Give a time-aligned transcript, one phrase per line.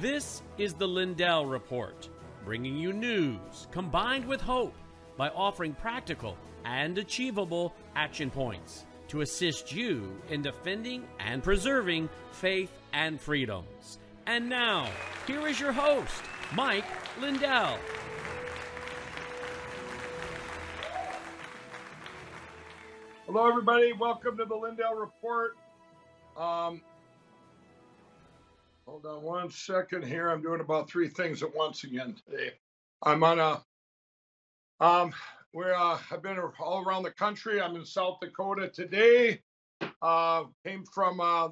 [0.00, 2.08] This is the Lindell Report,
[2.46, 4.72] bringing you news combined with hope
[5.18, 12.72] by offering practical and achievable action points to assist you in defending and preserving faith
[12.94, 13.98] and freedoms.
[14.26, 14.88] And now,
[15.26, 16.22] here is your host,
[16.54, 16.86] Mike
[17.20, 17.76] Lindell.
[23.26, 23.92] Hello, everybody.
[23.92, 25.58] Welcome to the Lindell Report.
[26.38, 26.80] Um,
[28.90, 30.28] hold on one second here.
[30.28, 32.50] I'm doing about three things at once again today.
[33.04, 33.62] I'm on a,
[34.80, 35.12] um,
[35.52, 37.60] where uh, I've been all around the country.
[37.60, 39.42] I'm in South Dakota today.
[40.02, 41.50] Uh, came from uh,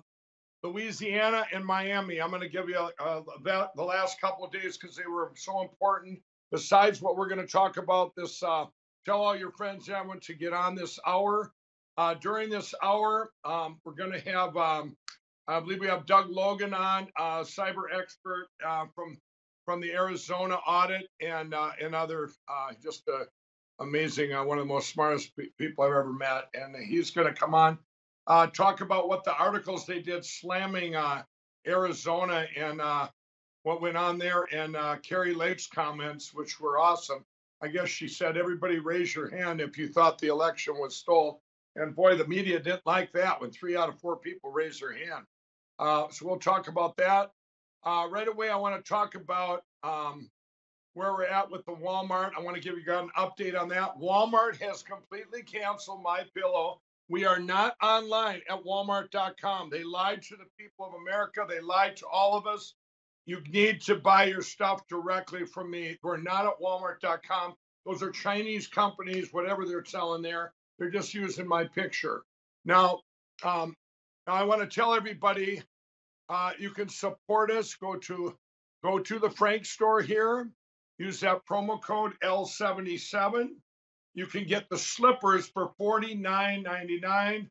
[0.64, 2.20] Louisiana and Miami.
[2.20, 5.30] I'm going to give you uh, that the last couple of days because they were
[5.36, 6.18] so important.
[6.50, 8.64] Besides what we're going to talk about, this uh,
[9.04, 11.52] tell all your friends, everyone, to get on this hour.
[11.96, 14.96] Uh, during this hour, um, we're going to have, um,
[15.48, 19.18] I believe we have Doug Logan on, uh, cyber expert uh, from
[19.64, 23.08] from the Arizona audit and uh, and other uh, just
[23.80, 27.26] amazing, uh, one of the most smartest pe- people I've ever met, and he's going
[27.26, 27.78] to come on
[28.52, 30.94] talk about what the articles they did slamming
[31.66, 32.82] Arizona and
[33.62, 37.24] what went on there, and Kari Lake's comments, which were awesome.
[37.62, 41.36] I guess she said, "Everybody, raise your hand if you thought the election was stolen."
[41.74, 44.92] And boy, the media didn't like that when three out of four people raised their
[44.92, 45.24] hand.
[45.78, 47.30] Uh, so we'll talk about that.
[47.84, 50.28] Uh, right away, I want to talk about um,
[50.94, 52.32] where we're at with the Walmart.
[52.36, 53.96] I want to give you guys an update on that.
[53.98, 56.80] Walmart has completely canceled my pillow.
[57.08, 59.70] We are not online at walmart.com.
[59.70, 61.46] They lied to the people of America.
[61.48, 62.74] They lied to all of us.
[63.24, 65.96] You need to buy your stuff directly from me.
[66.02, 67.54] We're not at walmart.com.
[67.86, 70.52] Those are Chinese companies, whatever they're selling there.
[70.78, 72.22] They're just using my picture.
[72.64, 73.00] Now,
[73.42, 73.74] um,
[74.28, 75.62] now I want to tell everybody
[76.28, 77.74] uh, you can support us.
[77.74, 78.36] Go to
[78.84, 80.50] go to the Frank store here.
[80.98, 83.48] Use that promo code L77.
[84.14, 87.48] You can get the slippers for $49.99.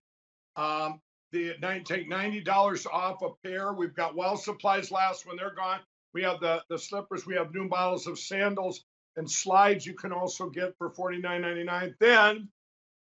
[0.56, 1.02] Um,
[1.32, 1.56] the
[1.86, 3.74] take $90 off a pair.
[3.74, 5.80] We've got well supplies last when they're gone.
[6.14, 7.26] We have the, the slippers.
[7.26, 8.84] We have new models of sandals
[9.16, 11.96] and slides you can also get for $49.99.
[12.00, 12.50] Then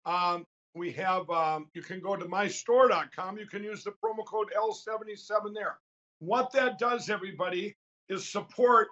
[0.07, 3.39] um, we have, um, you can go to mystore.com.
[3.39, 5.79] You can use the promo code L77 there.
[6.21, 7.77] What that does, everybody,
[8.09, 8.89] is support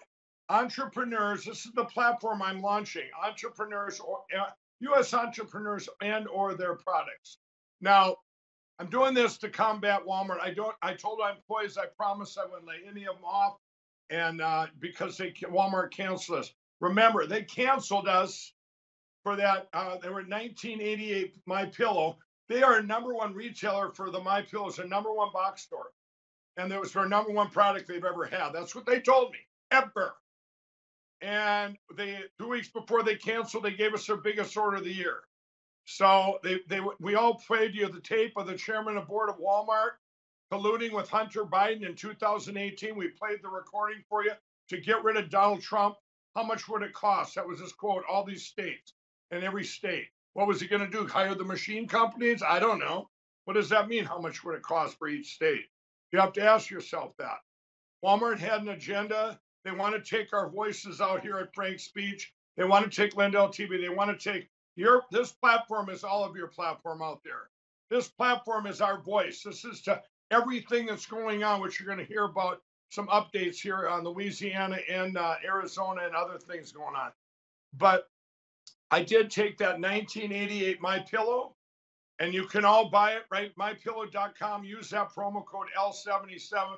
[0.48, 1.44] entrepreneurs.
[1.44, 3.08] This is the platform I'm launching.
[3.24, 4.50] Entrepreneurs or uh,
[4.80, 5.12] U.S.
[5.14, 7.38] entrepreneurs and or their products.
[7.80, 8.16] Now,
[8.78, 10.40] I'm doing this to combat Walmart.
[10.40, 10.74] I don't.
[10.82, 13.56] I told my employees I promised I wouldn't lay any of them off,
[14.10, 16.52] and uh, because they Walmart canceled us.
[16.80, 18.52] Remember, they canceled us
[19.22, 19.68] for that.
[19.72, 22.18] Uh, they were 1988 My Pillow.
[22.48, 25.92] They are a number one retailer for the My Pillows, a number one box store,
[26.56, 28.52] and it was their number one product they've ever had.
[28.52, 29.38] That's what they told me
[29.70, 30.14] ever.
[31.20, 34.92] And they two weeks before they canceled, they gave us their biggest order of the
[34.92, 35.20] year.
[35.84, 39.38] So they they we all played you the tape of the chairman of board of
[39.38, 39.96] Walmart
[40.52, 42.96] colluding with Hunter Biden in 2018.
[42.96, 44.32] We played the recording for you
[44.70, 45.96] to get rid of Donald Trump.
[46.34, 47.34] How much would it cost?
[47.34, 48.04] That was his quote.
[48.08, 48.92] All these states
[49.30, 50.06] in every state.
[50.34, 51.06] What was he going to do?
[51.06, 52.42] Hire the machine companies?
[52.46, 53.08] I don't know.
[53.44, 54.04] What does that mean?
[54.04, 55.64] How much would it cost for each state?
[56.12, 57.38] You have to ask yourself that.
[58.04, 59.40] Walmart had an agenda.
[59.64, 62.32] They want to take our voices out here at Frank's Speech.
[62.56, 63.80] They want to take Lindell TV.
[63.80, 67.50] They want to take your this platform is all of your platform out there.
[67.90, 69.42] This platform is our voice.
[69.42, 70.00] This is to
[70.30, 74.78] everything that's going on, which you're going to hear about some updates here on Louisiana
[74.88, 77.10] and uh, Arizona and other things going on.
[77.76, 78.08] But
[78.90, 81.54] I did take that 1988 My Pillow,
[82.20, 84.64] and you can all buy it right mypillow.com.
[84.64, 86.76] Use that promo code L77.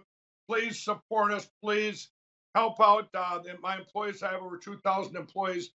[0.48, 1.48] Please support us.
[1.62, 2.08] Please
[2.54, 4.22] help out uh, my employees.
[4.22, 5.70] I have over 2,000 employees.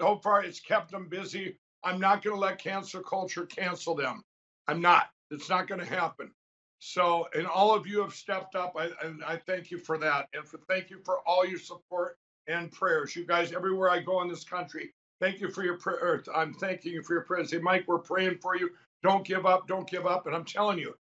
[0.00, 1.58] So far, it's kept them busy.
[1.82, 4.22] I'm not going to let cancer culture cancel them.
[4.68, 5.10] I'm not.
[5.32, 6.30] It's not going to happen.
[6.78, 8.76] So, and all of you have stepped up.
[8.78, 10.28] I, and I thank you for that.
[10.34, 13.16] And for thank you for all your support and prayers.
[13.16, 14.92] You guys, everywhere I go in this country,
[15.22, 16.20] Thank you for your prayer.
[16.34, 17.54] I'm thanking you for your prayers.
[17.62, 18.70] Mike, we're praying for you.
[19.04, 19.68] Don't give up.
[19.68, 20.26] Don't give up.
[20.26, 20.96] And I'm telling you,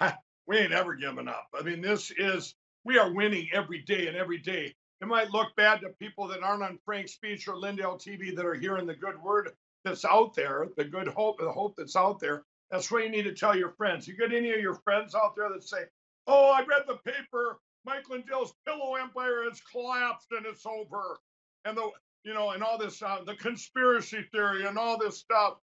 [0.48, 1.46] we ain't ever giving up.
[1.56, 4.74] I mean, this is, we are winning every day and every day.
[5.00, 8.44] It might look bad to people that aren't on Frank's Speech or Lindell TV that
[8.44, 9.52] are hearing the good word
[9.84, 12.42] that's out there, the good hope, the hope that's out there.
[12.72, 14.08] That's what you need to tell your friends.
[14.08, 15.84] You get any of your friends out there that say,
[16.26, 17.60] Oh, I read the paper.
[17.86, 21.20] Mike Lindell's pillow empire has collapsed and it's over.
[21.64, 21.90] And the
[22.24, 25.54] you know, and all this, uh, the conspiracy theory and all this stuff,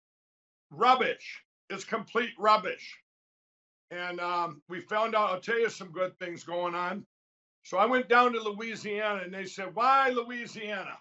[0.71, 1.43] rubbish.
[1.71, 2.99] It's complete rubbish.
[3.91, 7.07] And um, we found out, I'll tell you some good things going on.
[7.63, 10.99] So I went down to Louisiana and they said, Why Louisiana?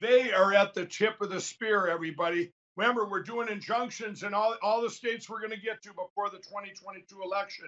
[0.00, 2.52] They are at the tip of the spear, everybody.
[2.76, 6.30] Remember, we're doing injunctions in all, all the states we're going to get to before
[6.30, 7.66] the 2022 election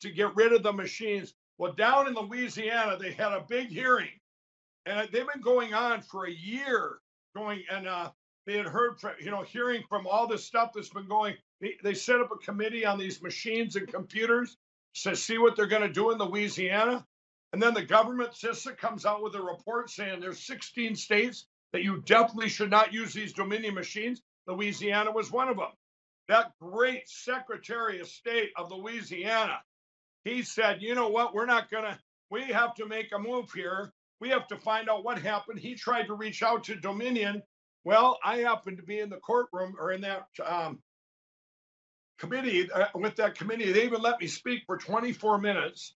[0.00, 1.34] to get rid of the machines.
[1.58, 4.19] Well, down in Louisiana, they had a big hearing,
[4.86, 6.98] and they've been going on for a year,
[7.34, 8.10] going and uh,
[8.46, 11.36] they had heard, from, you know, hearing from all this stuff that's been going.
[11.60, 14.56] They, they set up a committee on these machines and computers
[15.02, 17.06] to see what they're going to do in Louisiana.
[17.52, 21.82] And then the government CISA comes out with a report saying there's 16 states that
[21.82, 24.22] you definitely should not use these Dominion machines.
[24.46, 25.70] Louisiana was one of them.
[26.28, 29.58] That great Secretary of State of Louisiana,
[30.24, 31.98] he said, you know what, we're not going to,
[32.30, 33.92] we have to make a move here.
[34.20, 35.58] We have to find out what happened.
[35.58, 37.42] He tried to reach out to Dominion.
[37.84, 40.80] Well, I happened to be in the courtroom or in that um,
[42.18, 43.72] committee, uh, with that committee.
[43.72, 45.94] They even let me speak for 24 minutes.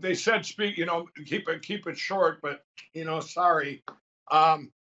[0.00, 2.60] They said speak, you know, keep it keep it short, but
[2.92, 3.84] you know, sorry.
[4.30, 4.72] Um,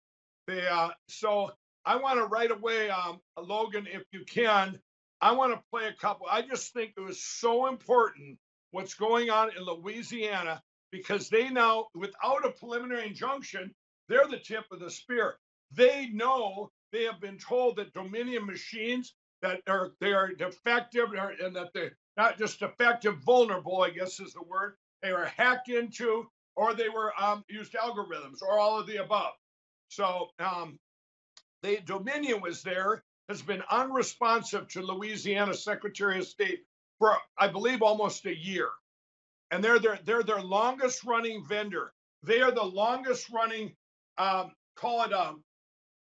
[0.47, 1.51] they uh, so
[1.85, 4.79] I want to right away, um, Logan, if you can,
[5.21, 6.27] I want to play a couple.
[6.31, 8.39] I just think it was so important
[8.71, 10.63] what's going on in Louisiana
[10.95, 13.75] because they now, without a preliminary injunction,
[14.09, 15.35] they're the tip of the spear.
[15.73, 19.13] They know they have been told that Dominion machines
[19.43, 21.09] that are they are defective
[21.43, 24.77] and that they're not just defective, vulnerable, I guess is the word.
[25.03, 29.33] They were hacked into, or they were um, used algorithms, or all of the above.
[29.89, 30.79] So um,
[31.65, 36.61] the Dominion was there, has been unresponsive to Louisiana Secretary of State
[37.01, 38.69] for, I believe, almost a year.
[39.51, 41.93] And they're their, they're their longest running vendor.
[42.23, 43.75] They are the longest running,
[44.19, 45.43] um, call it um,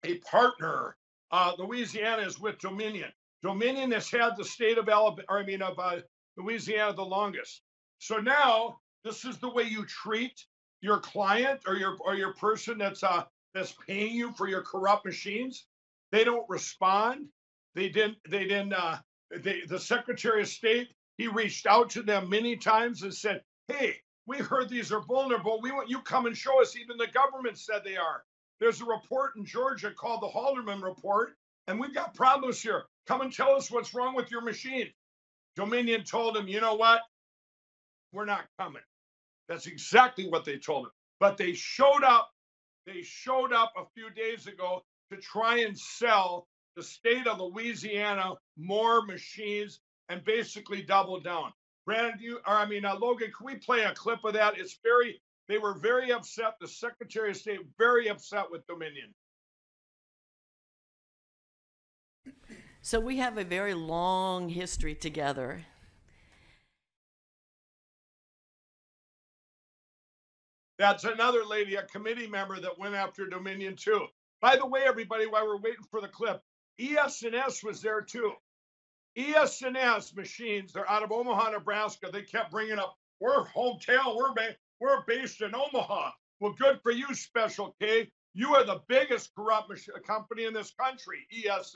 [0.04, 0.96] a partner.
[1.32, 3.10] Uh, Louisiana is with Dominion.
[3.42, 6.00] Dominion has had the state of Alabama, I mean, of uh,
[6.37, 7.62] Louisiana the longest.
[7.98, 10.44] So now this is the way you treat
[10.82, 15.04] your client or your or your person that's uh, that's paying you for your corrupt
[15.04, 15.66] machines.
[16.12, 17.26] They don't respond.
[17.75, 18.19] They didn't.
[18.28, 18.72] They didn't.
[18.72, 18.98] Uh,
[19.42, 20.88] they, the Secretary of State
[21.20, 25.61] he reached out to them many times and said, "Hey, we heard these are vulnerable.
[25.61, 28.25] We want you come and show us." Even the government said they are.
[28.58, 31.37] There's a report in Georgia called the Halderman Report,
[31.67, 32.87] and we've got problems here.
[33.06, 34.90] Come and tell us what's wrong with your machine.
[35.56, 37.02] Dominion told him, you know what?
[38.12, 38.82] We're not coming.
[39.46, 40.93] That's exactly what they told him.
[41.19, 42.31] But they showed up
[42.87, 48.37] they showed up a few days ago to try and sell the state of Louisiana
[48.56, 51.52] more machines and basically double down.
[51.86, 54.58] Brannon, you, or I mean, uh, Logan, can we play a clip of that?
[54.58, 56.56] It's very, they were very upset.
[56.60, 59.14] The Secretary of State very upset with Dominion.
[62.82, 65.64] So we have a very long history together.
[70.78, 74.06] That's another lady, a committee member that went after Dominion too.
[74.40, 76.42] By the way, everybody, while we're waiting for the clip,
[76.80, 78.32] ES&S was there too.
[79.16, 82.10] ES&S machines, they're out of Omaha, Nebraska.
[82.12, 86.10] They kept bringing up, we're hometown, we're, ba- we're based in Omaha.
[86.40, 88.10] Well, good for you, Special K.
[88.34, 91.74] You are the biggest corrupt mach- company in this country, ES&S.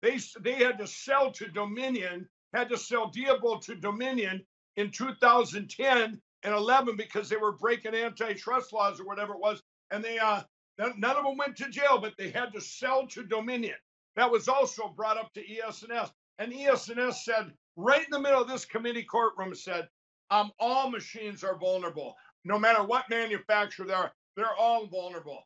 [0.00, 4.46] They, they had to sell to Dominion, had to sell Diebold to Dominion
[4.76, 9.60] in 2010 and 11 because they were breaking antitrust laws or whatever it was.
[9.90, 10.42] And they, uh,
[10.78, 13.74] none of them went to jail, but they had to sell to Dominion.
[14.14, 16.10] That was also brought up to ES&S.
[16.38, 19.88] And ES&S said, right in the middle of this committee courtroom, said,
[20.30, 22.14] um, all machines are vulnerable.
[22.44, 25.40] No matter what manufacturer they are, they're all vulnerable.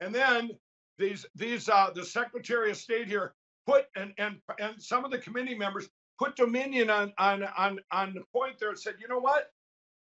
[0.00, 0.50] And then
[0.98, 3.34] these, these, uh, the Secretary of State here
[3.66, 5.88] put, and, and, and some of the committee members
[6.18, 9.44] put Dominion on, on, on, on the point there and said, you know what?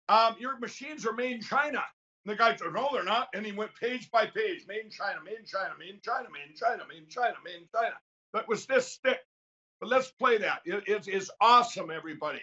[0.10, 1.84] um, your machines are made in China.
[2.26, 3.30] And the guy said, no, they're not.
[3.34, 6.28] And he went page by page, made in China, made in China, made in China,
[6.32, 7.96] made in China, made in China, made in China.
[8.34, 9.20] But was this thick.
[9.80, 10.62] But let's play that.
[10.66, 12.42] It, it is awesome, everybody.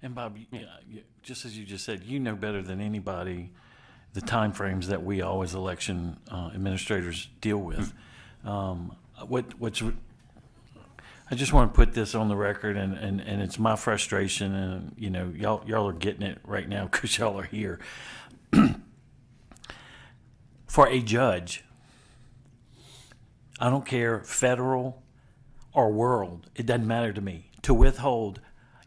[0.00, 3.50] And Bob, yeah, just as you just said, you know better than anybody
[4.14, 7.92] the timeframes that we always election uh, administrators deal with.
[8.42, 8.48] Hmm.
[8.48, 9.82] Um, what what's
[11.30, 14.54] I just want to put this on the record, and, and, and it's my frustration,
[14.54, 17.78] and you know, y'all y'all are getting it right now because y'all are here.
[20.78, 21.64] For a judge,
[23.58, 25.02] I don't care federal
[25.72, 28.40] or world, it doesn't matter to me to withhold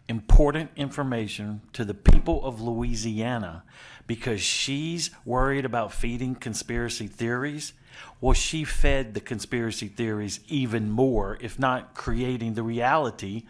[0.08, 3.66] important information to the people of Louisiana
[4.08, 7.74] because she's worried about feeding conspiracy theories.
[8.22, 13.44] Well, she fed the conspiracy theories even more, if not creating the reality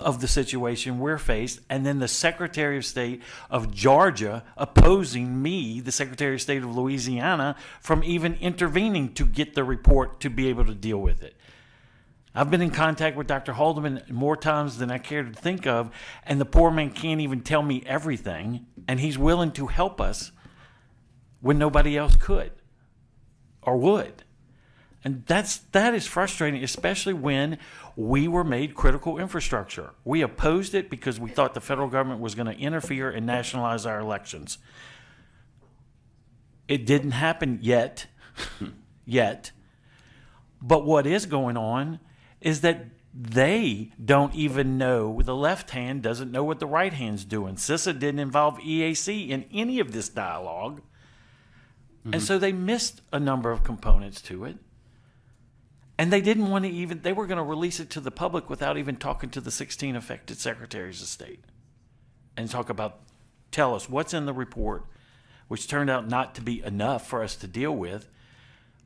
[0.00, 5.80] of the situation we're faced, and then the Secretary of State of Georgia opposing me,
[5.80, 10.48] the Secretary of State of Louisiana, from even intervening to get the report to be
[10.48, 11.36] able to deal with it.
[12.34, 13.54] I've been in contact with Dr.
[13.54, 15.90] Halderman more times than I care to think of,
[16.24, 20.30] and the poor man can't even tell me everything, and he's willing to help us
[21.40, 22.52] when nobody else could
[23.62, 24.24] or would.
[25.02, 27.58] And that's that is frustrating, especially when
[28.00, 29.90] we were made critical infrastructure.
[30.04, 33.84] We opposed it because we thought the federal government was going to interfere and nationalize
[33.84, 34.56] our elections.
[36.66, 38.06] It didn't happen yet,
[39.04, 39.50] yet.
[40.62, 42.00] But what is going on
[42.40, 47.26] is that they don't even know the left hand doesn't know what the right hand's
[47.26, 47.56] doing.
[47.56, 52.14] CISA didn't involve EAC in any of this dialog mm-hmm.
[52.14, 54.56] And so they missed a number of components to it.
[56.00, 58.48] And they didn't want to even, they were going to release it to the public
[58.48, 61.44] without even talking to the 16 affected secretaries of state
[62.38, 63.00] and talk about,
[63.50, 64.86] tell us what's in the report,
[65.48, 68.08] which turned out not to be enough for us to deal with.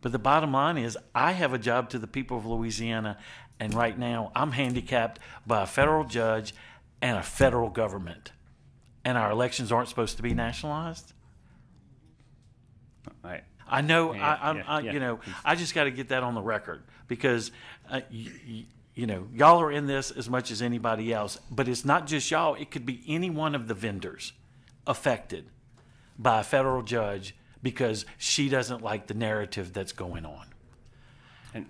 [0.00, 3.16] But the bottom line is, I have a job to the people of Louisiana,
[3.60, 6.52] and right now I'm handicapped by a federal judge
[7.00, 8.32] and a federal government.
[9.04, 11.12] And our elections aren't supposed to be nationalized.
[13.68, 14.14] I, know.
[14.14, 14.92] Yeah, I, yeah, I, yeah.
[14.92, 17.50] you know, I just got to get that on the record because,
[17.90, 21.38] uh, y- y- you know, y'all are in this as much as anybody else.
[21.50, 22.54] But it's not just y'all.
[22.54, 24.32] It could be any one of the vendors
[24.86, 25.46] affected
[26.18, 30.46] by a federal judge because she doesn't like the narrative that's going on.
[31.54, 31.66] and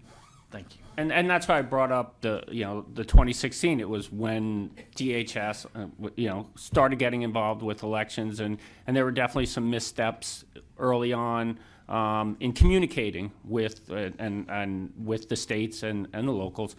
[0.50, 0.82] Thank you.
[0.96, 3.80] and and that's why I brought up the you know the 2016.
[3.80, 9.04] It was when DHS uh, you know started getting involved with elections, and and there
[9.04, 10.44] were definitely some missteps
[10.78, 16.32] early on um, in communicating with uh, and and with the states and and the
[16.32, 16.76] locals.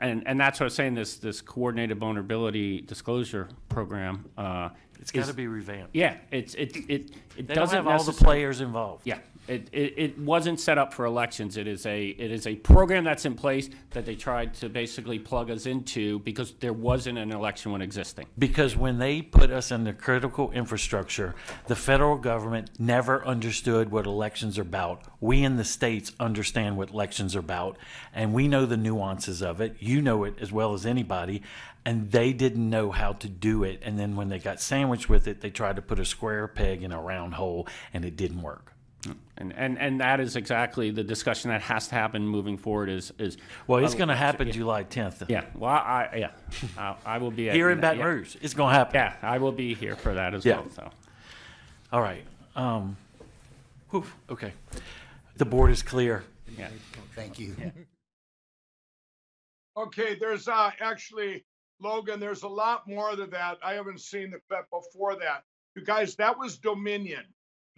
[0.00, 0.94] And, and that's what I was saying.
[0.94, 4.26] This this coordinated vulnerability disclosure program.
[4.36, 4.68] Uh,
[5.00, 5.94] It's got is- to be revamped.
[5.94, 9.02] Yeah, it's it it it They don't doesn't have all the players involved.
[9.06, 11.56] yeah, it, it, it wasn't set up for elections.
[11.56, 15.18] It is a it is a program that's in place that they tried to basically
[15.18, 18.26] plug us into because there wasn't an election when existing.
[18.38, 21.34] Because when they put us in the critical infrastructure,
[21.66, 25.02] the federal government never understood what elections are about.
[25.20, 27.78] We in the states understand what elections are about,
[28.14, 29.76] and we know the nuances of it.
[29.80, 31.42] You know it as well as anybody,
[31.86, 33.80] and they didn't know how to do it.
[33.82, 36.82] And then when they got sandwiched with it, they tried to put a square peg
[36.82, 38.74] in a round hole, and it didn't work.
[39.36, 42.88] And, and and that is exactly the discussion that has to happen moving forward.
[42.88, 43.36] Is is
[43.68, 45.28] Well, it's uh, going to happen July 10th.
[45.28, 46.30] Yeah, well, I yeah,
[46.76, 48.04] I, I will be Here in Baton yeah.
[48.06, 48.94] Rouge, it's going to happen.
[48.96, 50.60] Yeah, I will be here for that as Yeah.
[50.60, 50.70] well.
[50.70, 50.90] So.
[51.92, 52.24] All right.
[52.56, 52.96] Um,
[53.90, 54.52] whew, okay.
[55.36, 56.24] The board is clear.
[56.58, 56.68] Yeah.
[57.14, 57.54] Thank you.
[59.76, 61.44] Okay, there's uh actually
[61.80, 63.58] Logan, there's a lot more to that.
[63.62, 65.44] I haven't seen the clip before that.
[65.76, 67.22] You guys, that was Dominion.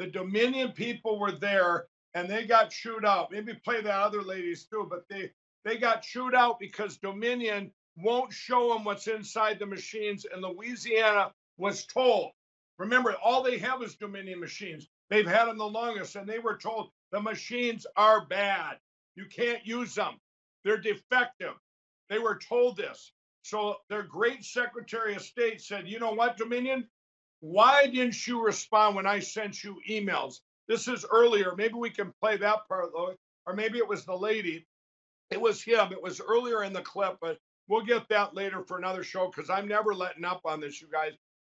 [0.00, 3.30] The Dominion people were there and they got chewed out.
[3.30, 5.30] Maybe play the other ladies too, but they
[5.62, 10.24] they got chewed out because Dominion won't show them what's inside the machines.
[10.24, 12.30] And Louisiana was told.
[12.78, 14.88] Remember, all they have is Dominion machines.
[15.10, 18.78] They've had them the longest, and they were told the machines are bad.
[19.16, 20.14] You can't use them.
[20.64, 21.56] They're defective.
[22.08, 23.12] They were told this.
[23.42, 26.88] So their great Secretary of State said, you know what, Dominion?
[27.40, 30.40] Why didn't you respond when I sent you emails?
[30.68, 31.54] This is earlier.
[31.56, 33.14] Maybe we can play that part, though.
[33.46, 34.66] Or maybe it was the lady.
[35.30, 35.92] It was him.
[35.92, 39.48] It was earlier in the clip, but we'll get that later for another show because
[39.48, 41.12] I'm never letting up on this, you guys.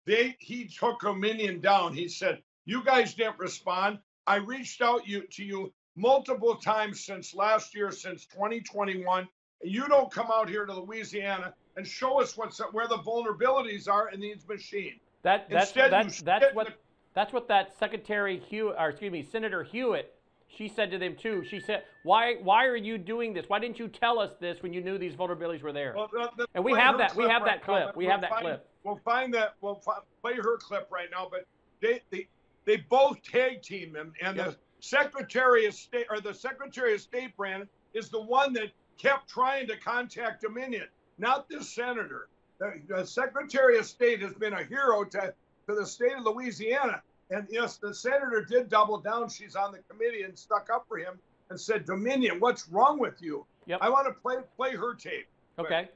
[0.06, 1.94] They he took a minion down.
[1.94, 3.98] He said, You guys didn't respond.
[4.26, 9.28] I reached out you to you multiple times since last year, since 2021.
[9.62, 13.88] and You don't come out here to Louisiana and show us what's where the vulnerabilities
[13.88, 15.00] are in these machines.
[15.22, 16.72] That that's Instead, that's that's what in
[17.14, 20.14] that's what that Secretary Hewitt, or excuse me, Senator Hewitt,
[20.48, 21.44] she said to them too.
[21.44, 23.44] She said, "Why why are you doing this?
[23.48, 26.28] Why didn't you tell us this when you knew these vulnerabilities were there?" Well, uh,
[26.36, 27.86] let's And we have that- we have that right now, clip.
[27.88, 28.68] but We we'll have that find- clip.
[28.82, 29.54] We'll find that.
[29.60, 31.28] We'll fi- play her clip right now.
[31.30, 31.46] But
[31.80, 32.26] they they
[32.64, 37.36] they both tag team him, and the Secretary of State or the Secretary of State,
[37.36, 40.88] Brannon, is the one that kept trying to contact Dominion,
[41.18, 42.28] not this senator.
[42.62, 45.34] The, the Secretary of State has been a hero to
[45.66, 47.02] to the state of Louisiana.
[47.30, 49.28] And yes, the senator did double down.
[49.28, 51.18] She's on the committee and stuck up for him
[51.50, 53.44] and said, Dominion, what's wrong with you?
[53.66, 53.80] Yep.
[53.82, 55.26] I want to play play her tape.
[55.58, 55.88] okay.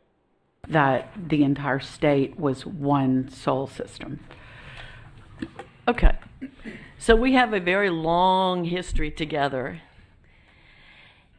[0.68, 4.18] that the entire state was one sole system.
[5.86, 6.16] Okay.
[6.98, 9.82] So we have a very long history together.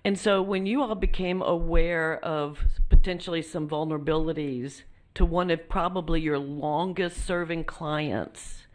[0.05, 4.84] And so when you all became aware of potentially some vulnerabilities
[5.17, 8.67] to one of probably your longest serving clients.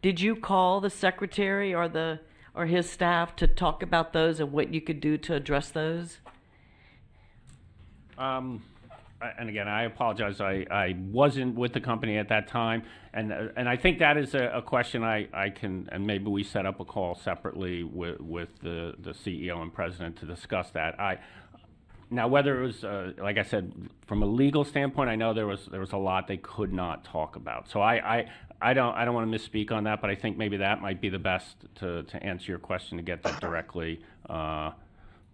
[0.00, 2.20] Did you call the secretary or the
[2.54, 6.20] or his staff to talk about those and what you could do to address those?
[8.16, 8.62] Um,
[9.20, 10.40] and again, I apologize.
[10.40, 14.16] I, I wasn't with the company at that time, and uh, and I think that
[14.16, 17.82] is a, a question I, I can and maybe we set up a call separately
[17.82, 20.98] with with the, the CEO and president to discuss that.
[20.98, 21.18] I
[22.10, 23.72] now whether it was uh, like I said
[24.06, 27.04] from a legal standpoint, I know there was there was a lot they could not
[27.04, 27.68] talk about.
[27.68, 30.36] So I, I I don't I don't want to misspeak on that, but I think
[30.36, 34.00] maybe that might be the best to, to answer your question to get that directly
[34.28, 34.72] uh,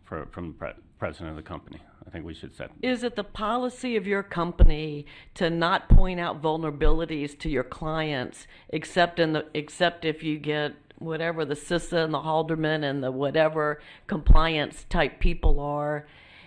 [0.05, 1.81] for, from the pre- president of the company.
[2.07, 2.71] I think we should set.
[2.83, 8.47] Is it the policy of your company to not point out vulnerabilities to your clients
[8.69, 13.11] except in the except if you get whatever the CISA and the Halderman and the
[13.11, 16.07] whatever compliance type people are?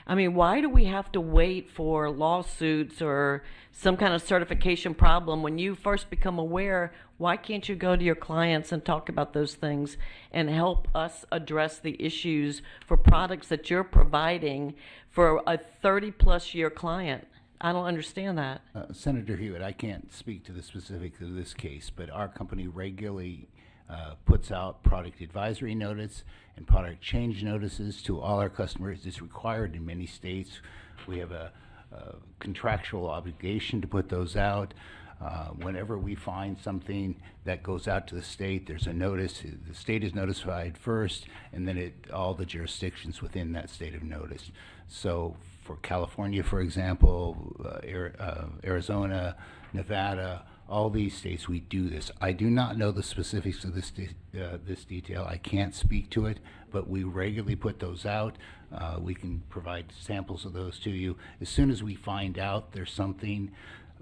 [0.09, 4.93] I mean, why do we have to wait for lawsuits or some kind of certification
[4.93, 6.93] problem when you first become aware?
[7.17, 9.97] Why can't you go to your clients and talk about those things
[10.31, 14.75] and help us address the issues for products that you're providing
[15.09, 17.27] for a 30 plus year client?
[17.59, 18.61] I don't understand that.
[18.73, 22.67] Uh, Senator Hewitt, I can't speak to the specifics of this case, but our company
[22.67, 23.49] regularly
[23.89, 26.23] uh, puts out product advisory notice
[26.55, 29.05] and product change notices to all our customers.
[29.05, 30.59] It's required in many states.
[31.07, 31.51] We have a,
[31.91, 34.73] a contractual obligation to put those out.
[35.19, 39.41] Uh, whenever we find something that goes out to the state, there's a notice.
[39.67, 44.03] The state is notified first, and then it, all the jurisdictions within that state of
[44.03, 44.51] notice.
[44.87, 49.35] So for California, for example, uh, uh, Arizona,
[49.73, 52.11] Nevada, all these states, we do this.
[52.19, 55.25] I do not know the specifics of this de- uh, this detail.
[55.29, 56.39] I can't speak to it,
[56.71, 58.37] but we regularly put those out.
[58.73, 62.73] Uh, we can provide samples of those to you as soon as we find out
[62.73, 63.51] there's something.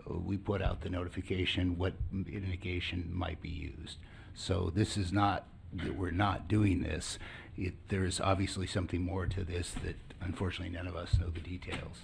[0.10, 3.97] uh, We put out the notification what mitigation might be used.
[4.34, 7.19] So this is not that we're not doing this.
[7.58, 11.97] It, there's obviously something more to this that unfortunately none of us know the details.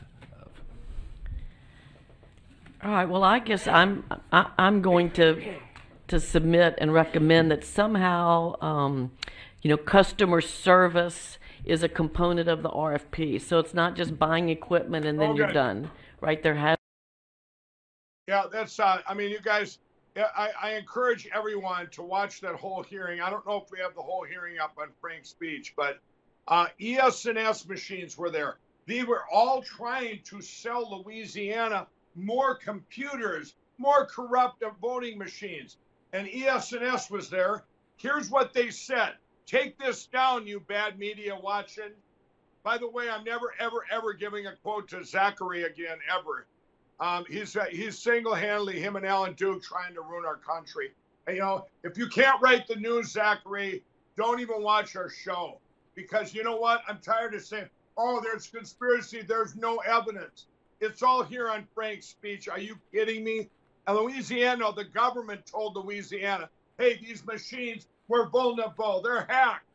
[2.84, 3.08] All right.
[3.08, 5.56] Well, I guess I'm I, I'm going to
[6.08, 9.12] to submit and recommend that somehow, um,
[9.62, 13.40] you know, customer service is a component of the RFP.
[13.40, 15.92] So it's not just buying equipment and then you're done.
[16.22, 16.42] Right?
[16.42, 16.78] There has
[18.28, 18.80] Yeah, that's.
[18.80, 19.78] Uh, I mean, you guys.
[20.18, 23.22] I, I encourage everyone to watch that whole hearing.
[23.22, 26.02] I don't know if we have the whole hearing up on Frank's speech, but
[26.50, 28.58] uh, ES&S machines were there.
[28.88, 35.78] They were all trying to sell Louisiana more computers, more corrupt voting machines,
[36.14, 37.64] and ES&S was there.
[37.98, 39.14] Here's what they said:
[39.46, 41.92] Take this down, you bad media watching.
[42.64, 46.46] By the way, I'm never, ever, ever giving a quote to Zachary again, ever.
[47.00, 50.92] Um, he's uh, he's single-handedly him and Alan Duke trying to ruin our country.
[51.26, 53.84] And, you know, if you can't write the news, Zachary,
[54.16, 55.60] don't even watch our show
[55.96, 56.84] because you know what?
[56.88, 59.24] I'm tired of saying, "Oh, there's conspiracy.
[59.24, 60.46] There's no evidence."
[60.82, 62.50] It's all here on Frank's speech.
[62.50, 63.50] Are you kidding me?
[63.86, 69.02] And Louisiana, the government told Louisiana, "Hey, these machines were vulnerable.
[69.02, 69.68] They're hacked."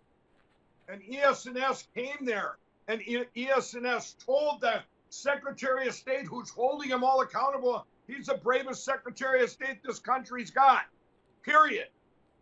[0.88, 3.01] And ES&S came there, and
[3.37, 9.42] ES&S told the Secretary of State, who's holding them all accountable, he's the bravest Secretary
[9.42, 10.87] of State this country's got.
[11.42, 11.88] Period.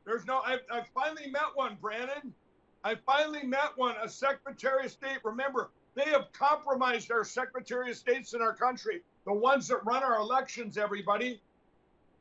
[0.07, 0.38] There's no.
[0.38, 2.35] I, I finally met one, Brannon.
[2.83, 5.18] I finally met one, a Secretary of State.
[5.22, 10.02] Remember, they have compromised our Secretary of States in our country, the ones that run
[10.02, 10.76] our elections.
[10.76, 11.40] Everybody,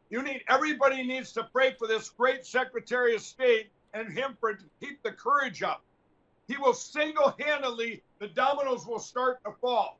[0.09, 4.53] you need everybody needs to pray for this great Secretary of State and him for
[4.53, 5.83] to keep the courage up.
[6.47, 9.99] He will single-handedly, the dominoes will start to fall.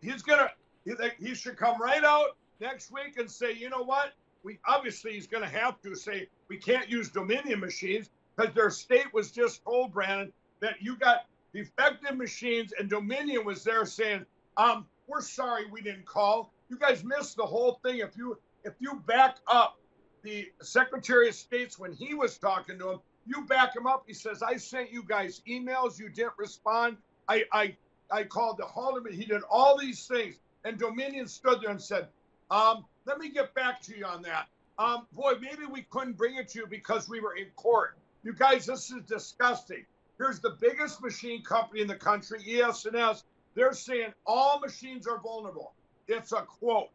[0.00, 0.50] He's gonna,
[0.84, 4.12] he, he should come right out next week and say, you know what?
[4.42, 9.12] We obviously he's gonna have to say we can't use Dominion machines because their state
[9.14, 14.86] was just told Brannon that you got defective machines and Dominion was there saying, um,
[15.06, 16.52] we're sorry we didn't call.
[16.68, 17.98] You guys missed the whole thing.
[17.98, 19.78] If you if you back up
[20.22, 24.04] the Secretary of State's when he was talking to him, you back him up.
[24.06, 26.96] He says, I sent you guys emails, you didn't respond.
[27.28, 27.76] I I
[28.10, 29.12] I called the Halderman.
[29.12, 30.36] He did all these things.
[30.64, 32.08] And Dominion stood there and said,
[32.50, 34.46] um, let me get back to you on that.
[34.78, 37.96] Um, boy, maybe we couldn't bring it to you because we were in court.
[38.22, 39.84] You guys, this is disgusting.
[40.18, 43.24] Here's the biggest machine company in the country, ES&S.
[43.54, 45.74] They're saying all machines are vulnerable.
[46.08, 46.90] It's a quote.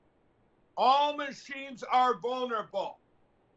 [0.78, 2.98] All machines are vulnerable.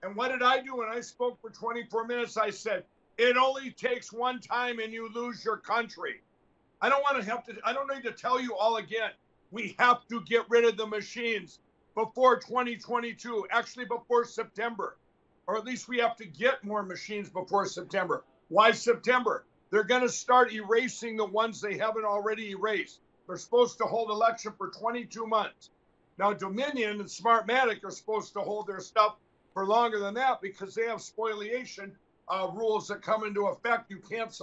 [0.02, 2.36] And what did I do when I spoke for 24 minutes?
[2.36, 2.84] I said,
[3.18, 6.22] it only takes one time and you lose your country.
[6.80, 9.10] I don't want to have to, I don't need to tell you all again.
[9.52, 11.60] We have to get rid of the machines.
[11.94, 14.96] before 2022, actually before September,
[15.46, 18.24] or at least we have to get more machines before September.
[18.48, 19.44] Why September?
[19.72, 23.00] They're going to start erasing the ones they haven't already erased.
[23.26, 25.70] They're supposed to hold election for 22 months.
[26.18, 29.16] Now, Dominion and Smartmatic are supposed to hold their stuff
[29.54, 31.92] for longer than that because they have spoliation
[32.28, 33.90] uh, rules that come into effect.
[33.90, 34.38] You can't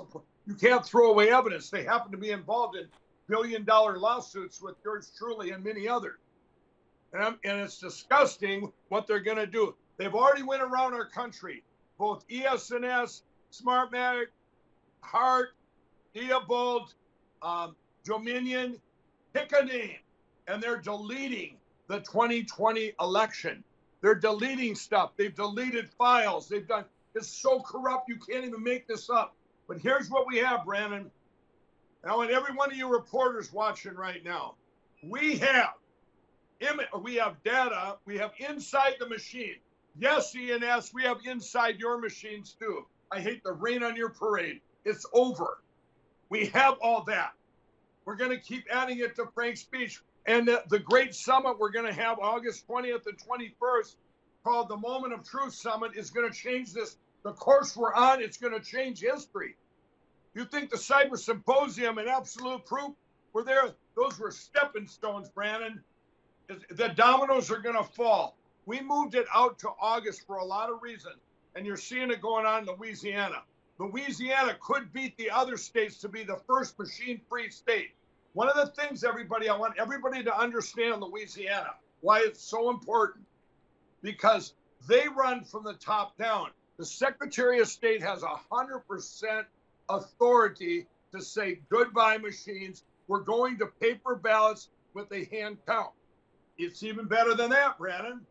[0.47, 1.69] you can't throw away evidence.
[1.69, 2.87] They happen to be involved in
[3.27, 6.17] billion dollar lawsuits with yours truly and many others.
[7.13, 9.75] And, and it's disgusting what they're going to do.
[9.97, 11.63] They've already went around our country,
[11.99, 14.27] both ES&S, Smartmatic,
[15.01, 15.49] Hart,
[16.15, 16.93] Diebold,
[17.41, 18.79] um, Dominion,
[19.33, 19.97] pick a name,
[20.47, 21.57] and they're deleting
[21.87, 23.63] the 2020 election.
[24.01, 25.11] They're deleting stuff.
[25.17, 26.47] They've deleted files.
[26.47, 26.85] They've done.
[27.15, 29.35] It's so corrupt you can't even make this up.
[29.67, 31.11] But here's what we have, Brannon.
[32.03, 34.55] And every one of you reporters watching right now.
[35.03, 35.73] We have
[37.01, 37.97] we have data.
[38.05, 39.55] We have inside the machine.
[39.97, 42.85] Yes, ES&S, we have inside your machines too.
[43.11, 44.61] I hate the rain on your parade.
[44.85, 45.59] It's over.
[46.29, 47.33] We have all that.
[48.05, 50.01] We're going to keep adding it to Frank's speech.
[50.25, 53.95] And the, the great summit we're going to have August 20th and 21st,
[54.43, 56.97] called the Moment of Truth Summit, is going to change this.
[57.23, 59.55] The course we're on, it's going to change history.
[60.33, 62.93] You think the Cyber Symposium and Absolute Proof
[63.33, 63.73] were there?
[63.95, 65.83] Those were stepping stones, Brannon.
[66.71, 68.37] The dominoes are going to fall.
[68.65, 71.17] We moved it out to August for a lot of reasons,
[71.55, 73.41] and you're seeing it going on in Louisiana.
[73.79, 77.91] Louisiana could beat the other states to be the first machine free state.
[78.33, 83.25] One of the things, everybody, I want everybody to understand Louisiana, why it's so important,
[84.01, 84.53] because
[84.87, 86.49] they run from the top down.
[86.77, 89.45] The Secretary of State has 100%
[89.89, 92.83] authority to say goodbye machines.
[93.07, 95.91] We're going to paper ballots with a hand count.
[96.57, 98.21] It's even better than that, Brannon.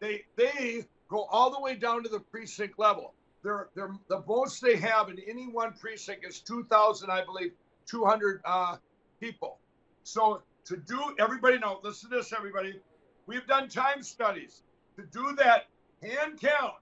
[0.00, 3.14] They they go all the way down to the precinct level.
[3.42, 7.52] They're, they're, the most they have in any one precinct is 2,000, I believe,
[7.86, 8.76] 200 uh,
[9.20, 9.58] people.
[10.02, 12.80] So to do, everybody know, listen to this, everybody.
[13.26, 14.62] We've done time studies
[14.96, 15.66] to do that
[16.02, 16.74] hand count,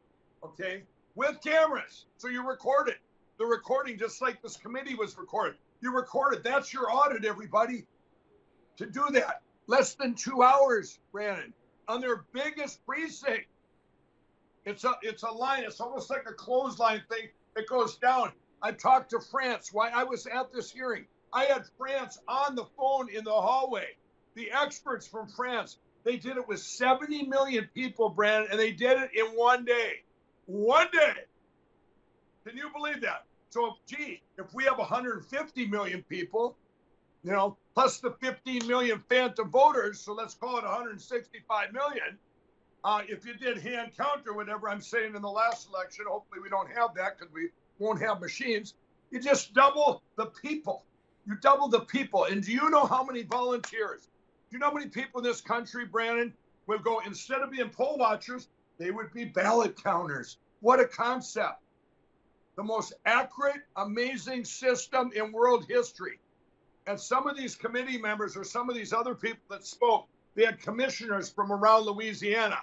[0.44, 0.82] okay,
[1.14, 2.06] with cameras.
[2.16, 2.98] So you record it
[3.38, 5.56] the recording just like this committee was recorded.
[5.80, 6.42] You recorded.
[6.42, 7.86] That's your audit, everybody.
[8.76, 11.54] To do that, less than two hours, Brannon,
[11.86, 13.46] on their biggest precinct.
[14.68, 15.64] It's a it's a line.
[15.64, 17.28] It's almost like a clothesline thing.
[17.56, 18.32] It goes down.
[18.60, 19.72] I talked to France.
[19.72, 21.06] Why I was at this hearing.
[21.32, 23.96] I had France on the phone in the hallway.
[24.34, 25.78] The experts from France.
[26.04, 30.02] They did it with 70 million people, Brannon, and they did it in one day.
[30.46, 31.14] One day.
[32.46, 33.24] Can you believe that?
[33.50, 36.56] So, gee, if we have 150 million people,
[37.24, 42.18] you know, plus the 15 million phantom voters, so let's call it 165 million.
[42.84, 46.40] Uh, if you did hand count or whatever I'm saying in the last election, hopefully
[46.42, 48.74] we don't have that because we won't have machines.
[49.10, 50.84] You just double the people.
[51.26, 52.24] You double the people.
[52.24, 54.02] And do you know how many volunteers?
[54.02, 56.32] Do you know how many people in this country, Brannon,
[56.66, 60.38] would go instead of being poll watchers, they would be ballot counters?
[60.60, 61.60] What a concept
[62.58, 66.18] the most accurate, amazing system in world history.
[66.88, 70.44] And some of these committee members or some of these other people that spoke, they
[70.44, 72.58] had commissioners from around Louisiana.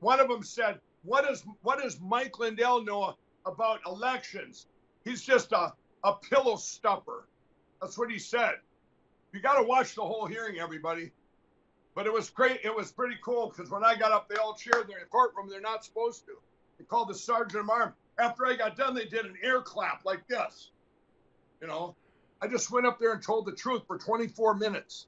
[0.00, 4.66] One of them said, What does what does Mike Lindell know about elections?
[5.04, 5.72] He's just a,
[6.04, 7.28] a pillow stuffer.
[7.80, 8.54] That's what he said.
[9.32, 11.12] You got to watch the whole hearing, everybody.
[11.94, 12.60] But it was great.
[12.64, 15.48] It was pretty cool because when I got up, they all cheered in the courtroom.
[15.48, 16.32] They're not supposed to.
[16.78, 17.94] They called the sergeant of arms.
[18.18, 20.70] After I got done, they did an air clap like this.
[21.60, 21.96] You know,
[22.40, 25.06] I just went up there and told the truth for 24 minutes.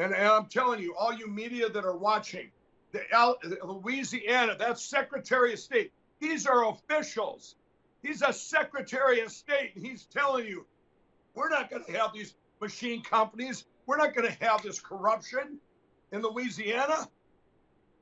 [0.00, 2.50] And, and I'm telling you, all you media that are watching,
[2.92, 3.02] the
[3.62, 5.92] Louisiana, that's Secretary of State.
[6.20, 7.56] These are officials.
[8.02, 10.64] He's a Secretary of State, and he's telling you,
[11.34, 13.66] we're not going to have these machine companies.
[13.84, 15.58] We're not going to have this corruption
[16.12, 17.06] in Louisiana.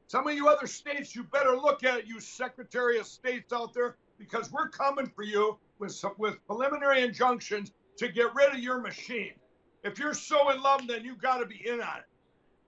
[0.06, 3.74] Some of you other states, you better look at it, you Secretary of States out
[3.74, 8.60] there, because we're coming for you with some, with preliminary injunctions to get rid of
[8.60, 9.32] your machine.
[9.84, 12.04] If you're so in love, then you got to be in on it.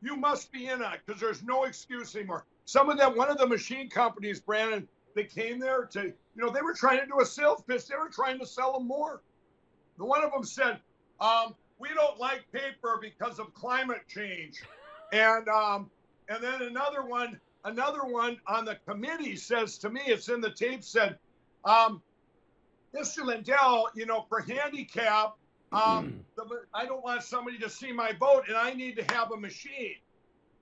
[0.02, 2.46] You must be in on it because there's no excuse anymore.
[2.64, 6.50] Some of them, one of the machine companies, Brannon, they came there to, you know,
[6.50, 7.86] they were trying to do a sales pitch.
[7.86, 9.22] They were trying to sell them more.
[9.98, 10.78] The one of them said,
[11.20, 14.62] um, "We don't like paper because of climate change,"
[15.12, 15.90] and um,
[16.30, 20.50] and then another one, another one on the committee says to me, it's in the
[20.50, 21.18] tape, said,
[21.64, 22.00] um,
[22.94, 23.24] Mr.
[23.24, 25.36] Lindell, you know, for handicap,
[25.72, 29.30] um, the, I don't want somebody to see my vote, and I need to have
[29.32, 29.96] a machine.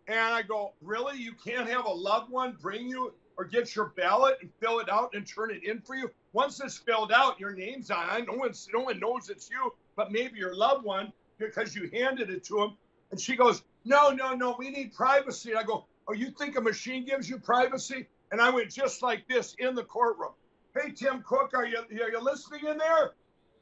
[0.06, 1.18] And I go, really?
[1.18, 4.90] You can't have a loved one bring you or get your ballot and fill it
[4.90, 6.10] out and turn it in for you?
[6.32, 8.26] Once it's filled out, your name's on it.
[8.26, 12.30] No, one's, no one knows it's you, but maybe your loved one because you handed
[12.30, 12.76] it to them.
[13.10, 15.50] And she goes, no, no, no, we need privacy.
[15.50, 18.06] And I go, oh, you think a machine gives you privacy?
[18.32, 20.32] And I went just like this in the courtroom.
[20.74, 23.12] Hey, Tim Cook, are you, are you listening in there?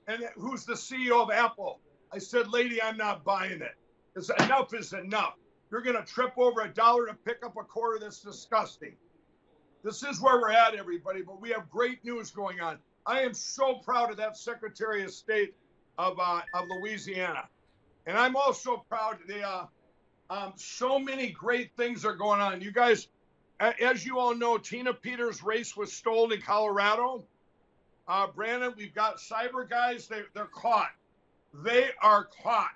[0.06, 1.80] And who's the CEO of Apple?
[2.12, 3.74] I said, lady, I'm not buying it.
[4.14, 5.34] It's, enough is enough.
[5.70, 7.98] You're going to trip over a dollar to pick up a quarter.
[7.98, 8.94] That's disgusting.
[9.82, 11.22] This is where we're at, everybody.
[11.22, 12.78] But we have great news going on.
[13.04, 15.54] I am so proud of that Secretary of State
[15.98, 17.48] of uh, of Louisiana,
[18.06, 19.20] and I'm also proud.
[19.20, 19.66] of The uh,
[20.28, 22.60] um, so many great things are going on.
[22.60, 23.08] You guys,
[23.60, 27.24] as you all know, Tina Peters' race was stolen in Colorado.
[28.08, 30.06] Uh, Brannon, we've got cyber guys.
[30.06, 30.90] They, they're caught.
[31.64, 32.70] They are caught.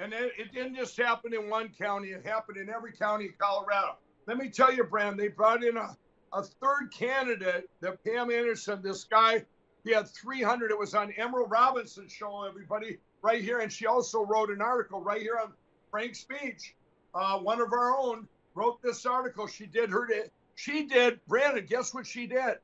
[0.00, 3.34] And it, it, didn't just happen in one county, it happened in every county in
[3.38, 3.96] Colorado.
[4.26, 5.96] Let me tell you, Brannon, they brought in a,
[6.32, 9.44] a third candidate, that Pam Anderson, this guy,
[9.84, 10.70] he had 300.
[10.70, 13.58] It was on Emerald Robinson's show, everybody, right here.
[13.60, 15.52] And she also wrote an article right here on
[15.90, 16.74] Frank's speech.
[17.14, 19.46] Uh, one of our own wrote this article.
[19.46, 20.08] She did her,
[20.54, 22.58] she did, Brannon, guess what she did?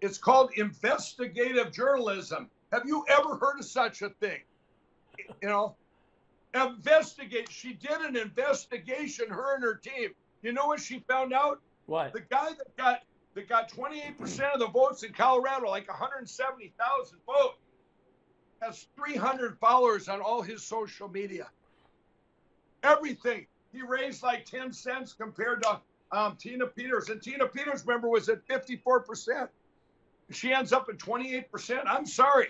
[0.00, 2.50] It's called investigative journalism.
[2.72, 4.40] Have you ever heard of such a thing?
[5.42, 5.76] You know,
[6.54, 7.50] investigate.
[7.50, 10.10] She did an investigation, her and her team.
[10.42, 11.60] You know what she found out?
[11.86, 12.12] What?
[12.12, 13.02] The guy that got
[13.34, 17.58] that got 28% of the votes in Colorado, like 170,000 votes,
[18.62, 21.48] has 300 followers on all his social media.
[22.82, 23.46] Everything.
[23.72, 25.80] He raised like 10 cents compared to
[26.12, 27.10] um, Tina Peters.
[27.10, 29.48] And Tina Peters, remember, was at 54%.
[30.30, 31.82] She ends up at 28%.
[31.86, 32.48] I'm sorry.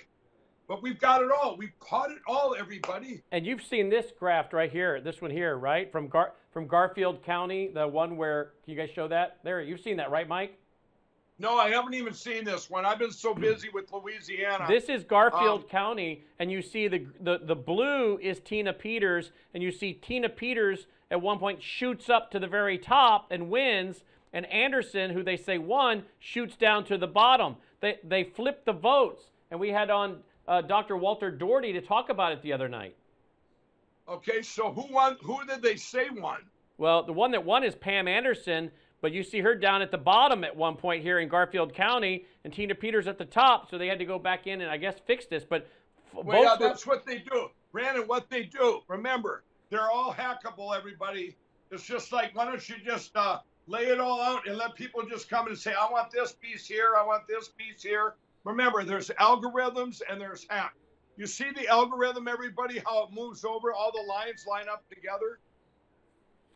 [0.68, 1.56] But we've got it all.
[1.56, 3.22] We've caught it all, everybody.
[3.30, 5.90] And you've seen this graft right here, this one here, right?
[5.92, 9.38] From Gar- from Garfield County, the one where can you guys show that?
[9.44, 10.58] There, you've seen that, right, Mike?
[11.38, 12.86] No, I haven't even seen this one.
[12.86, 14.64] I've been so busy with Louisiana.
[14.66, 19.30] This is Garfield um, County, and you see the, the the blue is Tina Peters,
[19.52, 23.50] and you see Tina Peters at one point shoots up to the very top and
[23.50, 27.56] wins, and Anderson, who they say won, shoots down to the bottom.
[27.80, 30.96] They they flip the votes, and we had on uh, Dr.
[30.96, 32.96] Walter Daugherity to talk about it the other night.
[34.08, 35.16] Okay, so who won?
[35.22, 36.38] Who did they say won?
[36.78, 39.98] Well, the one that won is Pam Anderson, but you see her down at the
[39.98, 43.68] bottom at one point here in Garfield County, and Tina Peters at the top.
[43.70, 45.44] So they had to go back in and I guess fix this.
[45.44, 45.68] But
[46.12, 48.02] well, yeah, that's what they do, Brannon.
[48.02, 48.80] What they do.
[48.88, 50.76] Remember, they're all hackable.
[50.76, 51.36] Everybody.
[51.72, 55.02] It's just like why don't you just uh, lay it all out and let people
[55.08, 58.14] just come and say, I want this piece here, I want this piece here.
[58.44, 60.74] Remember, there's algorithms and there's hack.
[61.16, 65.40] You see the algorithm, everybody, how it moves over, all the lines line up together.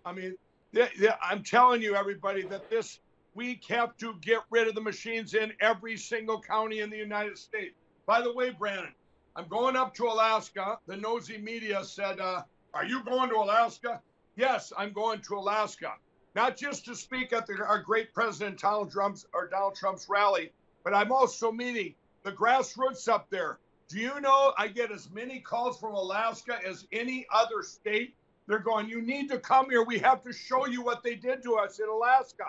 [0.04, 0.36] I mean,
[0.72, 3.00] yeah, yeah, I'm telling you, everybody, that this
[3.34, 7.38] we have to get rid of the machines in every single county in the United
[7.38, 7.74] States.
[8.06, 8.92] By the way, Brannon,
[9.36, 10.78] I'm going up to Alaska.
[10.86, 12.42] The nosy media said, uh,
[12.74, 14.00] "Are you going to Alaska?"
[14.36, 15.94] Yes, I'm going to Alaska,
[16.34, 20.52] not just to speak at the, our great President Donald Trump's or Donald Trump's rally,
[20.84, 23.58] but I'm also meeting the grassroots up there.
[23.88, 28.14] Do you know I get as many calls from Alaska as any other state?
[28.46, 29.82] They're going, you need to come here.
[29.82, 32.44] We have to show you what they did to us in Alaska.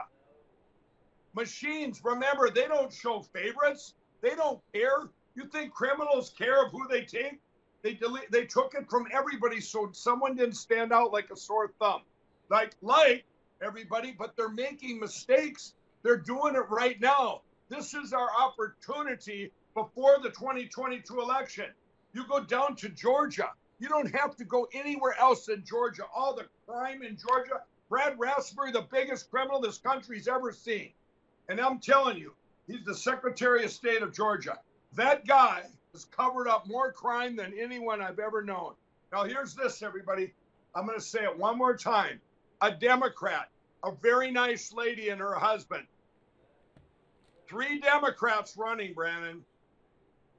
[1.33, 3.95] Machines, remember, they don't show favorites.
[4.21, 5.09] They don't care.
[5.35, 7.39] You think criminals care of who they take?
[7.81, 11.71] They delete, they took it from everybody, so someone didn't stand out like a sore
[11.79, 12.01] thumb.
[12.49, 13.23] Like, like
[13.61, 15.73] everybody, but they're making mistakes.
[16.03, 17.41] They're doing it right now.
[17.69, 21.65] This is our opportunity before the 2022 election.
[22.13, 23.51] You go down to Georgia.
[23.79, 26.03] You don't have to go anywhere else in Georgia.
[26.13, 27.61] All the crime in Georgia.
[27.89, 30.91] Brad Raspberry, the biggest criminal this country's ever seen.
[31.49, 32.33] And I'm telling you,
[32.67, 34.59] he's the Secretary of State of Georgia.
[34.93, 38.73] That guy has covered up more crime than anyone I've ever known.
[39.11, 40.33] Now, here's this, everybody.
[40.73, 42.21] I'm going to say it one more time.
[42.61, 43.49] A Democrat,
[43.83, 45.85] a very nice lady and her husband
[47.51, 49.43] three Democrats running, Brannon.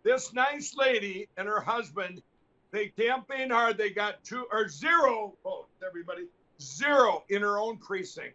[0.03, 2.23] This nice lady and her husband,
[2.71, 3.77] they campaigned hard.
[3.77, 6.23] They got two or zero votes, everybody,
[6.59, 8.35] zero in her own precinct.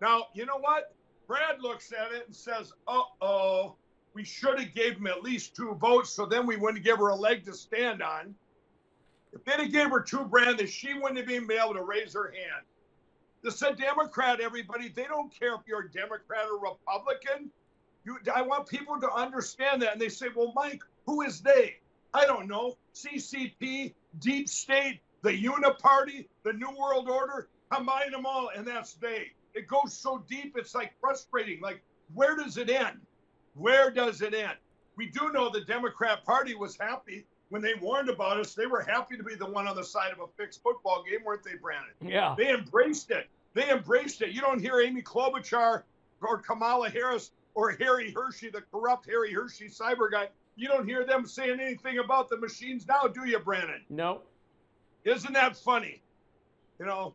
[0.00, 0.94] Now, you know what?
[1.26, 3.76] Brad looks at it and says, uh oh,
[4.14, 7.08] we should have gave him at least two votes so then we wouldn't give her
[7.08, 8.34] a leg to stand on.
[9.34, 12.32] If they'd have gave her two, Brannon, she wouldn't have been able to raise her
[12.34, 12.64] hand.
[13.42, 14.88] This is a Democrat, everybody.
[14.88, 17.50] They don't care if you're a Democrat or Republican.
[18.04, 19.92] You, I want people to understand that.
[19.92, 21.76] And they say, well, Mike, who is they?
[22.12, 22.76] I don't know.
[22.94, 29.32] CCP, deep state, the Uniparty, the New World Order, combine them all, and that's they.
[29.54, 31.60] It goes so deep, it's like frustrating.
[31.60, 31.82] Like,
[32.14, 33.00] where does it end?
[33.54, 34.56] Where does it end?
[34.96, 38.54] We do know the Democrat Party was happy when they warned about us.
[38.54, 41.20] They were happy to be the one on the side of a fixed football game,
[41.24, 41.90] weren't they, Brannon?
[42.00, 42.34] Yeah.
[42.36, 43.28] They embraced it.
[43.54, 44.30] They embraced it.
[44.30, 45.82] You don't hear Amy Klobuchar
[46.20, 50.28] or Kamala Harris or Harri Hursti, the corrupt Harri Hursti cyber guy.
[50.56, 53.82] You don't hear them saying anything about the machines now, do you, Brannon?
[53.88, 54.22] No.
[55.04, 56.02] Isn't that funny?
[56.78, 57.14] You know,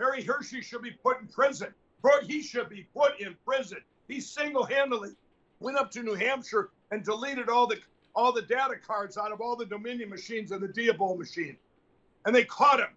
[0.00, 1.72] Harri Hursti should be put in prison.
[2.02, 3.78] Bro, he should be put in prison.
[4.08, 5.12] He single-handedly
[5.60, 7.78] went up to New Hampshire and deleted all the
[8.14, 11.56] all the data cards out of all the Dominion machines and the Diebold machine.
[12.24, 12.90] And they caught him.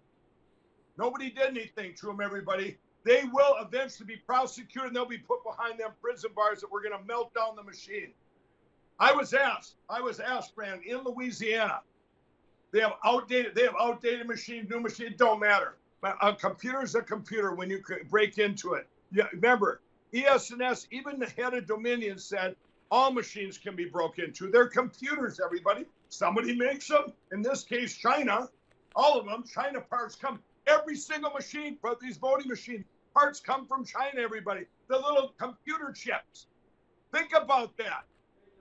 [0.96, 2.76] Nobody did anything to him, everybody.
[3.04, 6.82] They will eventually be prosecuted and they'll be put behind them prison bars that we're
[6.82, 8.12] going to melt down the machine.
[9.00, 11.80] I was asked, I was asked, Brand, in Louisiana,
[12.72, 15.76] they have outdated, they have outdated machines, new machines, don't matter.
[16.00, 18.88] But a computer is a computer when you break into it.
[19.12, 19.80] Yeah, remember,
[20.12, 22.56] ES&S, even the head of Dominion said
[22.90, 24.50] all machines can be broken into.
[24.50, 25.84] They're computers, everybody.
[26.08, 27.12] Somebody makes them.
[27.32, 28.48] In this case, China.
[28.96, 29.44] All of them.
[29.44, 30.40] China parts come.
[30.66, 34.64] Every single machine but these voting machines, parts come from China, everybody.
[34.88, 36.46] The little computer chips.
[37.12, 38.04] Think about that.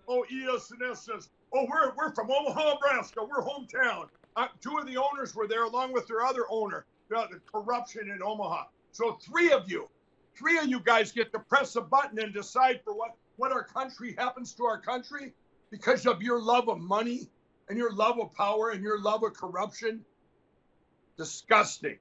[0.07, 3.19] Oh, ES&S says, oh, we're, we're from Omaha, Nebraska.
[3.23, 4.07] We're hometown.
[4.37, 6.85] Uh, two of the owners were there along with their other owner,
[7.15, 8.65] uh, the corruption in Omaha.
[8.91, 9.89] So three of you,
[10.37, 13.63] three of you guys get to press a button and decide for what what our
[13.63, 15.33] country happens to our country
[15.71, 17.29] because of your love of money
[17.69, 20.03] and your love of power and your love of corruption?
[21.17, 21.97] Disgusting.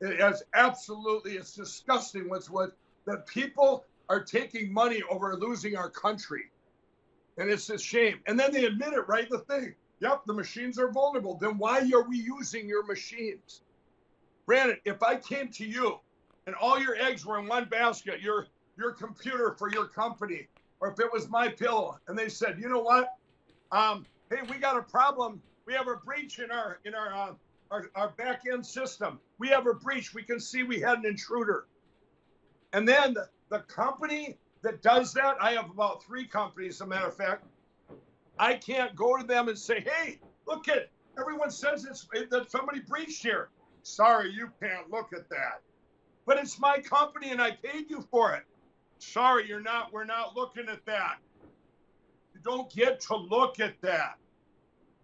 [0.00, 2.76] It is absolutely, it's disgusting what's what
[3.06, 6.50] that people are taking money over losing our country.
[7.38, 8.20] And it's a shame.
[8.26, 9.28] And then they admit it, right?
[9.28, 9.74] The thing.
[10.00, 11.38] Yep, the machines are vulnerable.
[11.40, 13.62] Then why are we using your machines?
[14.46, 15.98] Brannon, if I came to you
[16.46, 20.48] and all your eggs were in one basket, your your computer for your company,
[20.80, 23.14] or if it was my pillow, and they said, you know what,
[23.72, 25.40] um, hey, we got a problem.
[25.66, 27.34] We have a breach in our in our uh,
[27.70, 29.18] our, our back end system.
[29.38, 30.14] We have a breach.
[30.14, 31.66] We can see we had an intruder.
[32.72, 36.86] And then the, the company that does that, I have about three companies, as a
[36.86, 37.44] matter of fact.
[38.38, 42.80] I can't go to them and say, hey, look at everyone says it's that somebody
[42.80, 43.48] breached here.
[43.82, 45.60] Sorry, you can't look at that.
[46.26, 48.44] But it's my company and I paid you for it.
[49.04, 51.18] Sorry, you're not, we're not looking at that.
[52.34, 54.16] You don't get to look at that.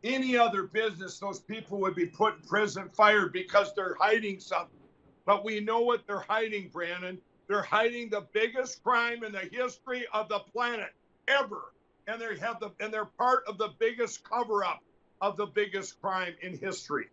[0.02, 4.80] Any other business, those people would be put in prison, fired because they're hiding something.
[5.26, 7.18] But we know what they're hiding, Brannon.
[7.46, 10.90] They're hiding the biggest crime in the history of the planet
[11.28, 11.72] ever.
[12.08, 14.82] And they have the and they're part of the biggest cover-up
[15.20, 17.10] of the biggest crime in history.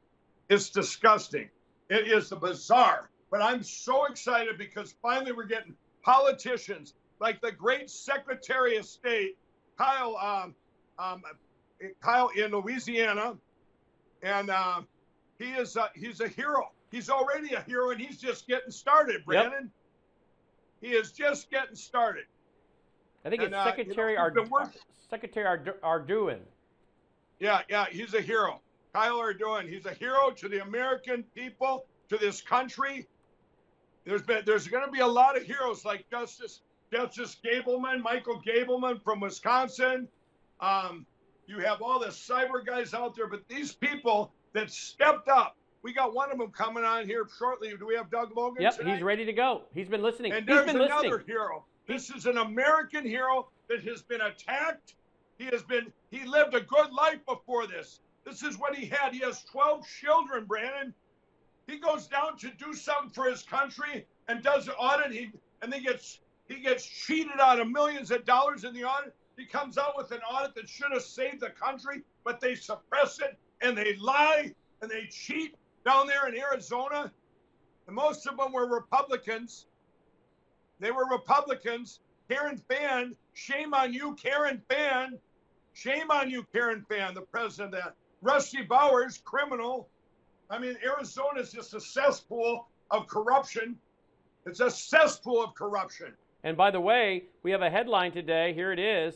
[0.50, 1.50] It's disgusting.
[1.89, 3.10] It is bizarre.
[3.30, 5.76] But I'm so excited because finally we're getting
[6.07, 9.37] politicians like the great Secretary of State,
[9.77, 10.55] Kyle, um,
[10.97, 11.21] um,
[12.01, 13.35] Kyle in Louisiana,
[14.23, 14.81] and uh,
[15.37, 16.71] he is a, he's a hero.
[16.91, 19.69] He's already a hero, and he's just getting started, Brannon.
[20.81, 20.91] Yep.
[20.91, 22.25] He is just getting started.
[23.25, 24.69] I think and, it's Secretary uh, you know, Ard-
[25.09, 26.39] Secretary Ard- Ardoin.
[27.39, 28.61] Yeah, yeah, he's a hero.
[28.93, 29.67] Kyle Ardoin.
[29.67, 33.07] He's a hero to the American people, to this country,
[34.07, 38.41] there's been there's going to be a lot of heroes like Justice Justice Gableman, Michael
[38.41, 40.07] Gableman from Wisconsin.
[40.61, 41.05] Um,
[41.45, 45.57] you have all the cyber guys out there, but these people that stepped up.
[45.83, 47.73] We got one of them coming on here shortly.
[47.77, 48.63] Do we have Doug Logan?
[48.63, 48.93] Yep, tonight?
[48.95, 49.63] he's ready to go.
[49.73, 50.31] He's been listening.
[50.31, 51.27] And there's another listening.
[51.27, 51.65] hero.
[51.87, 54.95] This is an American hero that has been attacked.
[55.37, 57.99] He has been he lived a good life before this.
[58.25, 59.13] This is what he had.
[59.13, 60.93] He has 12 children, Brannon.
[61.67, 65.12] He goes down to do something for his country and does an audit.
[65.12, 69.13] He and he gets he gets cheated out of millions of dollars in the audit.
[69.37, 73.19] He comes out with an audit that should have saved the country, but they suppress
[73.19, 77.12] it and they lie and they cheat down there in Arizona.
[77.85, 79.67] And most of them were Republicans.
[80.79, 82.00] They were Republicans.
[82.29, 85.17] Karen Fann, shame on you, Karen Fann.
[85.73, 87.96] Shame on you, Karen Fann, the president of that.
[88.21, 89.89] Rusty Bowers, criminal.
[90.50, 93.77] I mean, Arizona is just a cesspool of corruption.
[94.45, 96.13] It's a cesspool of corruption.
[96.43, 98.54] And by the way, we have a headline today.
[98.54, 99.15] Here it is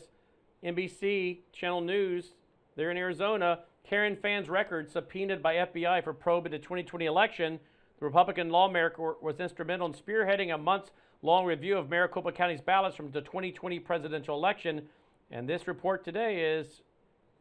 [0.62, 2.34] NBC Channel News.
[2.76, 3.60] They're in Arizona.
[3.88, 7.58] Karen Fann's record subpoenaed by FBI for probe into 2020 election.
[7.98, 10.90] The Republican lawmaker was instrumental in spearheading a months
[11.22, 14.82] long review of Maricopa County's ballots from the 2020 presidential election.
[15.30, 16.82] And this report today is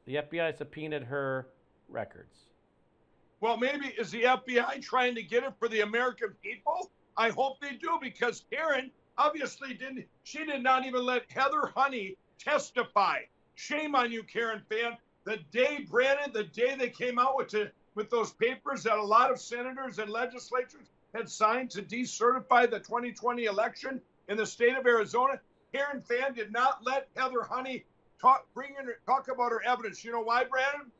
[0.05, 1.47] the FBI subpoenaed her
[1.89, 2.50] records.
[3.41, 6.91] Well, maybe is the FBI trying to get it for the American people?
[7.17, 10.05] I hope they do because Karen obviously didn't.
[10.23, 13.21] She did not even let Heather Honey testify.
[13.55, 14.95] Shame on you, Karen Fann.
[15.23, 19.03] The day, Brannon, the day they came out with the, with those papers that a
[19.03, 24.77] lot of senators and legislatures had signed to decertify the 2020 election in the state
[24.77, 25.39] of Arizona,
[25.73, 27.85] Karen Fann did not let Heather Honey
[28.19, 30.03] talk, bring in, talk about her evidence.
[30.03, 30.91] You know why, Brannon?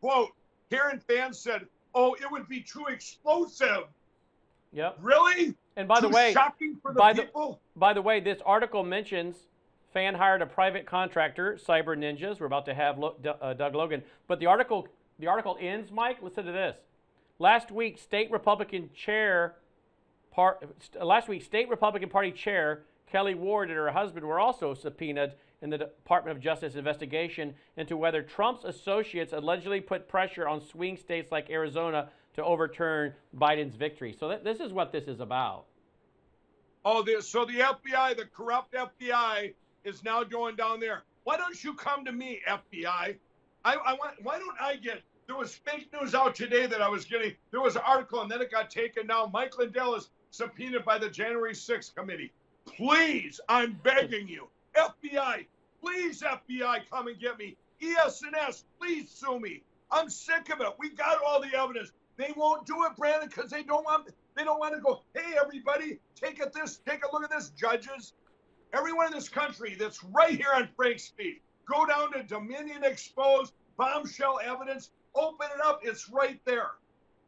[0.00, 0.32] Quote:
[0.70, 3.84] Karen Fann said, "Oh, it would be too explosive."
[4.72, 4.98] Yep.
[5.00, 5.54] Really?
[5.76, 7.60] And by the way, shocking for the by the- people.
[7.76, 9.36] By the way, this article mentions
[9.92, 12.40] Fann hired a private contractor, Cyber Ninjas.
[12.40, 14.88] We're about to have Lo- D- uh, Doug Logan, but the article
[15.18, 15.92] the article ends.
[15.92, 16.76] Mike, listen to this.
[17.38, 19.54] Last week, state Republican chair,
[20.32, 20.64] part,
[21.00, 25.70] last week, state Republican Party chair Kelly Ward and her husband were also subpoenaed in
[25.70, 31.32] the Department of Justice investigation into whether Trump's associates allegedly put pressure on swing states
[31.32, 34.14] like Arizona to overturn Biden's victory.
[34.18, 35.66] So th- this is what this is about.
[36.84, 41.02] Oh, the, so the FBI, the corrupt FBI, is now going down there.
[41.24, 43.16] Why don't you come to me, FBI?
[43.64, 44.22] I, I want.
[44.22, 45.02] Why don't I get?
[45.26, 47.32] There was fake news out today that I was getting.
[47.50, 49.32] There was an article, and then it got taken down.
[49.32, 52.32] Mike Lindell is subpoenaed by the January 6th committee.
[52.66, 55.46] Please, I'm begging you, FBI,
[55.80, 57.56] please, FBI, come and get me.
[57.82, 59.62] E ES&S, please sue me.
[59.90, 60.68] I'm sick of it.
[60.78, 61.92] We got all the evidence.
[62.16, 64.10] They won't do it, Brannon, because they don't want.
[64.36, 65.02] They don't want to go.
[65.14, 66.80] Hey, everybody, take at this.
[66.86, 68.14] Take a look at this, judges.
[68.72, 71.40] Everyone in this country that's right here on FrankSpeech.
[71.66, 75.80] Go down to Dominion Exposed, bombshell evidence, open it up.
[75.82, 76.72] It's right there.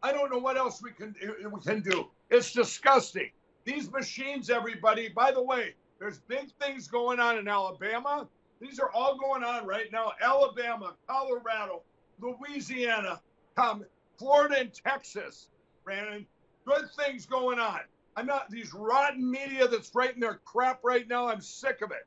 [0.02, 1.14] I don't know what else we can
[1.52, 2.08] we can do.
[2.30, 3.30] It's disgusting.
[3.66, 5.08] These machines, everybody.
[5.08, 8.28] By the way, there's big things going on in Alabama.
[8.60, 10.12] These are all going on right now.
[10.22, 11.82] Alabama, Colorado,
[12.20, 13.20] Louisiana,
[13.56, 13.84] um,
[14.18, 15.48] Florida, and Texas.
[15.84, 16.26] Brannon,
[16.64, 17.80] good things going on.
[18.16, 21.28] I'm not these rotten media that's writing their crap right now.
[21.28, 22.06] I'm sick of it.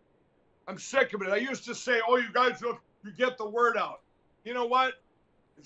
[0.66, 1.30] I'm sick of it.
[1.30, 4.02] I used to say, "Oh, you guys don't you get the word out."
[4.46, 4.94] You know what?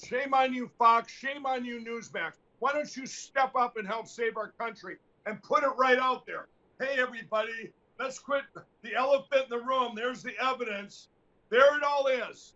[0.04, 1.14] Shame on you, Fox.
[1.14, 2.34] Shame on you, Newsmax.
[2.58, 6.26] Why don't you step up and help save our country and put it right out
[6.26, 6.48] there?
[6.80, 8.44] Hey, everybody, let's quit
[8.82, 9.94] the elephant in the room.
[9.96, 11.08] There's the evidence.
[11.50, 12.54] There it all is.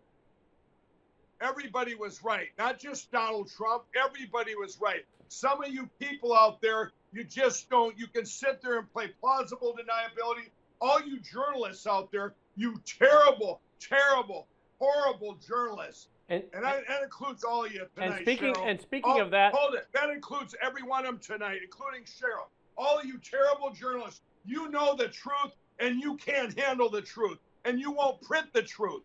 [1.40, 3.84] Everybody was right, not just Donald Trump.
[3.96, 5.04] Everybody was right.
[5.28, 7.96] Some of you people out there, you just don't.
[7.96, 10.48] You can sit there and play plausible deniability.
[10.80, 14.48] All you journalists out there, you terrible, terrible,
[14.80, 16.08] horrible journalists.
[16.28, 18.06] And, And I, that includes all of you tonight.
[18.16, 18.66] And speaking- Cheryl.
[18.66, 19.86] and speaking Oh, of that- hold it.
[19.94, 22.48] That includes every one of them tonight, including Cheryl.
[22.78, 27.38] All of you terrible journalists, you know the truth, and you can't handle the truth,
[27.64, 29.02] and you won't print the truth.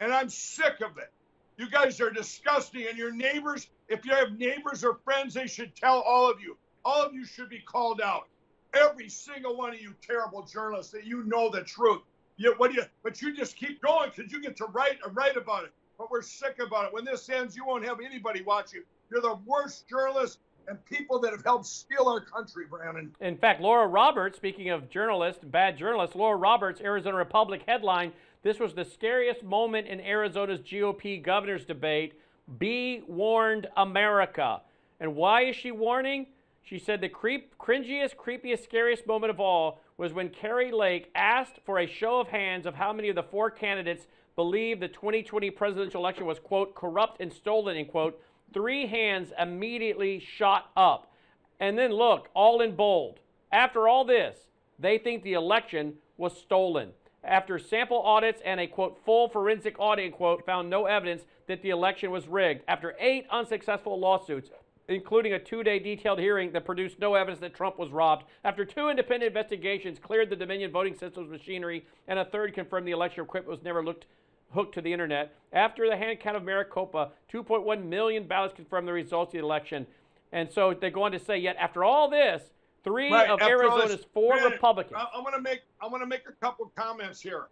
[0.00, 1.12] And I'm sick of it.
[1.58, 5.74] You guys are disgusting, and your neighbors, if you have neighbors or friends, they should
[5.74, 6.56] tell all of you.
[6.84, 8.28] All of you should be called out.
[8.72, 12.02] Every single one of you terrible journalists that you know the truth.
[12.36, 12.84] You, what do you?
[13.02, 15.72] But you just keep going because you get to write and write about it.
[15.98, 16.94] But we're sick about it.
[16.94, 18.84] When this ends, you won't have anybody watch you.
[19.10, 20.38] You're the worst journalists
[20.68, 23.14] and people that have helped steal our country, Brannon.
[23.20, 28.58] In fact, Laura Roberts, speaking of journalists, bad journalists, Laura Roberts, Arizona Republic headline This
[28.58, 32.14] was the scariest moment in Arizona's GOP governor's debate.
[32.58, 34.62] Be warned, America.
[34.98, 36.26] And why is she warning?
[36.62, 41.58] She said the creep, cringiest, creepiest, scariest moment of all was when Kari Lake asked
[41.64, 44.06] for a show of hands of how many of the four candidates
[44.36, 48.20] believe the 2020 presidential election was, quote, corrupt and stolen, end quote.
[48.52, 51.12] Three hands immediately shot up.
[51.58, 53.20] And then look, all in bold.
[53.52, 54.38] After all this,
[54.78, 56.90] they think the election was stolen.
[57.22, 61.70] After sample audits and a quote full forensic audit quote found no evidence that the
[61.70, 62.62] election was rigged.
[62.66, 64.50] After eight unsuccessful lawsuits,
[64.88, 68.24] including a two-day detailed hearing that produced no evidence that Trump was robbed.
[68.42, 72.92] After two independent investigations cleared the Dominion voting systems machinery, and a third confirmed the
[72.92, 74.06] election equipment was never looked
[74.52, 75.34] hooked to the internet.
[75.52, 79.86] After the hand count of Maricopa, 2.1 million ballots confirmed the results of the election.
[80.32, 82.42] And so they go on to say, yet after all this,
[82.84, 84.96] three Right, of all this- Arizona's four Brannon, Republicans.
[84.96, 87.48] I, I want to make I want to make a couple comments here.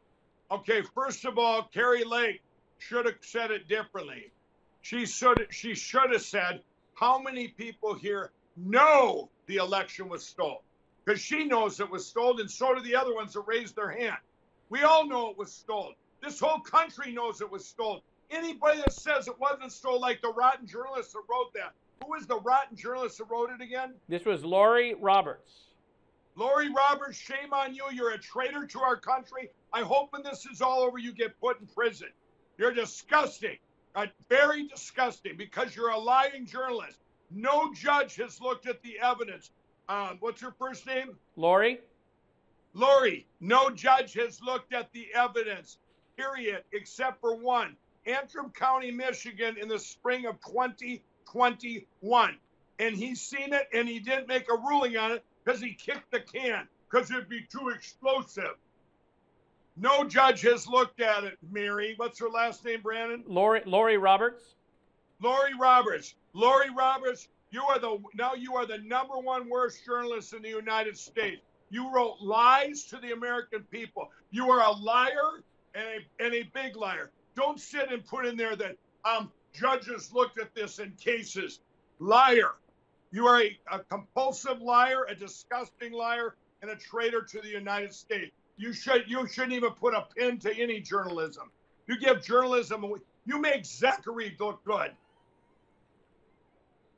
[0.51, 2.41] Okay, first of all, Kari Lake
[2.79, 4.33] should have said it differently.
[4.83, 6.63] She should she should have said
[6.95, 10.59] how many people here know the election was stolen
[11.05, 13.91] because she knows it was stolen, and so do the other ones that raised their
[13.91, 14.17] hand.
[14.71, 15.95] We all know it was stolen.
[16.23, 18.01] This whole country knows it was stolen.
[18.31, 21.73] Anybody that says it wasn't stolen, like the rotten journalist that wrote that,
[22.05, 23.95] who is the rotten journalist that wrote it again?
[24.09, 25.69] This was Laurie Roberts.
[26.37, 27.85] Laurie Roberts, shame on you.
[27.93, 29.51] You're a traitor to our country.
[29.73, 32.09] I hope when this is all over, you get put in prison.
[32.59, 33.57] You're disgusting.
[33.95, 36.99] Uh, very disgusting because you're a lying journalist.
[37.31, 39.51] No judge has looked at the evidence.
[39.89, 41.17] Um, what's her first name?
[41.37, 41.81] Lori?
[42.75, 45.79] Lori, no judge has looked at the evidence,
[46.19, 47.77] period, except for one.
[48.07, 52.37] Antrim County, Michigan, in the spring of 2021.
[52.81, 56.11] And he's seen it and he didn't make a ruling on it because he kicked
[56.11, 58.57] the can because it'd be too explosive.
[59.77, 61.95] No judge has looked at it, Mary.
[61.97, 63.23] What's her last name, Brannon?
[63.27, 64.55] Lori, Laurie Roberts?
[65.21, 66.15] Laurie Roberts.
[66.33, 70.49] Laurie Roberts, you are the now you are the number one worst journalist in the
[70.49, 71.43] United States.
[71.71, 74.11] You wrote lies to the American people.
[74.31, 75.43] You are a liar
[75.75, 77.11] and a, and a big liar.
[77.35, 81.61] Don't sit and put in there that um, judges looked at this in cases.
[81.99, 82.53] Liar.
[83.11, 87.93] You are a, a compulsive liar, a disgusting liar, and a traitor to the United
[87.93, 88.33] States.
[88.57, 91.51] You should you shouldn't even put a pin to any journalism.
[91.87, 92.85] You give journalism
[93.25, 94.91] you make Zachary look good.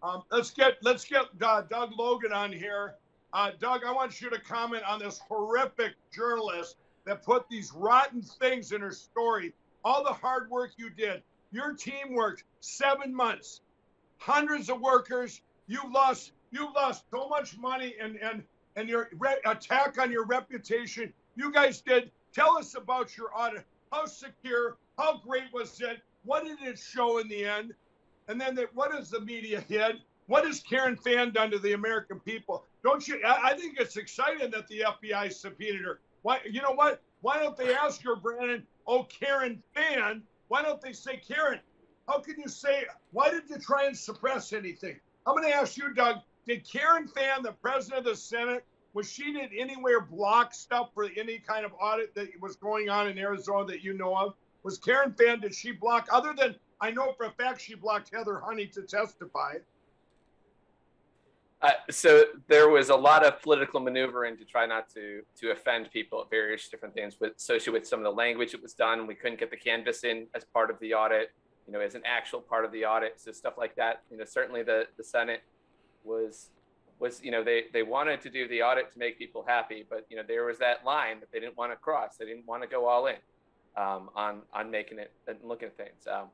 [0.03, 2.95] Um, let's get let's get uh, Doug Logan on here.
[3.33, 6.77] Uh, Doug, I want you to comment on this horrific journalist
[7.11, 9.53] that put these rotten things in her story.
[9.85, 11.25] All the hard work you did.
[11.51, 13.63] Your team worked seven months,
[14.19, 15.43] hundreds of workers.
[15.67, 18.45] You lost you lost so much money and and
[18.77, 21.13] and your re- attack on your reputation.
[21.35, 22.13] You guys did.
[22.33, 23.65] Tell us about your audit.
[23.91, 24.77] How secure?
[24.97, 25.99] How great was it?
[26.23, 27.75] What did it show in the end?
[28.29, 29.97] And then the, what is the media hid?
[30.29, 32.67] What has Karen Fann done to the American people?
[32.85, 33.21] Don't you?
[33.27, 35.99] I, I think it's exciting that the FBI subpoenaed her.
[36.23, 36.41] Why?
[36.49, 37.03] You know what?
[37.21, 38.66] Why don't they ask her, Brannon?
[38.87, 40.23] Oh, Karen Fann.
[40.49, 41.61] Why don't they say Karen?
[42.09, 42.85] How can you say?
[43.12, 44.99] Why did you try and suppress anything?
[45.27, 46.16] I'm going to ask you, Doug.
[46.47, 48.64] Did Karen Fann, the president of the Senate,
[48.95, 53.09] was she did anywhere block stuff for any kind of audit that was going on
[53.09, 54.35] in Arizona that you know of?
[54.62, 58.11] Was Karen Fann, did she block, other than I know for a fact she blocked
[58.12, 59.59] Heather Honey to testify?
[61.63, 65.91] Uh, so there was a lot of political maneuvering to try not to to offend
[65.91, 69.07] people at various different things with associated with some of the language that was done.
[69.07, 71.33] We couldn't get the canvas in as part of the audit,
[71.67, 73.21] you know, as an actual part of the audit.
[73.21, 74.03] So stuff like that.
[74.11, 75.43] You know, certainly the the Senate
[76.03, 76.49] was
[76.99, 80.07] was you know they they wanted to do the audit to make people happy, but
[80.09, 82.17] you know there was that line that they didn't want to cross.
[82.19, 83.17] They didn't want to go all in
[83.77, 86.07] um, on on making it and looking at things.
[86.11, 86.29] Um,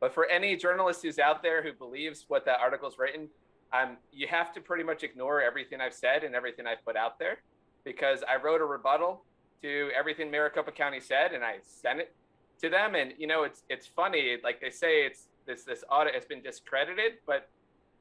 [0.00, 3.28] but for any journalist who's out there who believes what that article's written,
[3.72, 7.18] um, you have to pretty much ignore everything I've said and everything I've put out
[7.18, 7.38] there
[7.84, 9.22] because I wrote a rebuttal
[9.62, 12.14] to everything Maricopa County said and I sent it
[12.60, 12.94] to them.
[12.94, 16.42] And you know, it's it's funny, like they say, it's this this audit has been
[16.42, 17.48] discredited, but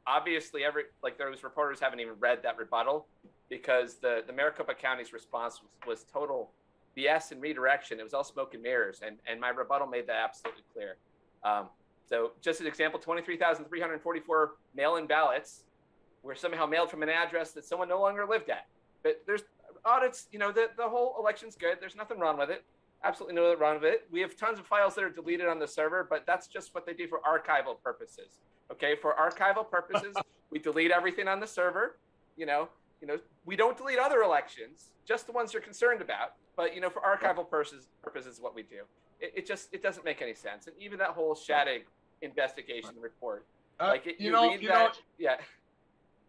[0.07, 3.07] obviously every like those reporters haven't even read that rebuttal
[3.49, 6.51] because the the Maricopa County's response was, was total
[6.97, 7.99] BS and redirection.
[7.99, 10.97] It was all smoke and mirrors, and and my rebuttal made that absolutely clear.
[11.43, 11.69] Um,
[12.11, 15.63] so, just an example: twenty-three thousand three hundred forty-four mail-in ballots
[16.23, 18.67] were somehow mailed from an address that someone no longer lived at.
[19.01, 19.43] But there's
[19.85, 20.27] audits.
[20.33, 21.77] You know, the the whole election's good.
[21.79, 22.65] There's nothing wrong with it.
[23.05, 24.07] Absolutely no wrong with it.
[24.11, 26.85] We have tons of files that are deleted on the server, but that's just what
[26.85, 28.41] they do for archival purposes.
[28.69, 30.13] Okay, for archival purposes,
[30.51, 31.95] we delete everything on the server.
[32.35, 32.67] You know,
[32.99, 36.33] you know, we don't delete other elections, just the ones you're concerned about.
[36.57, 38.81] But you know, for archival purposes, purposes, what we do.
[39.21, 40.67] It, it just it doesn't make any sense.
[40.67, 41.83] And even that whole Shadegg
[42.21, 43.45] investigation report,
[43.79, 45.37] Uh, like it, you you, know- you that, know- yeah.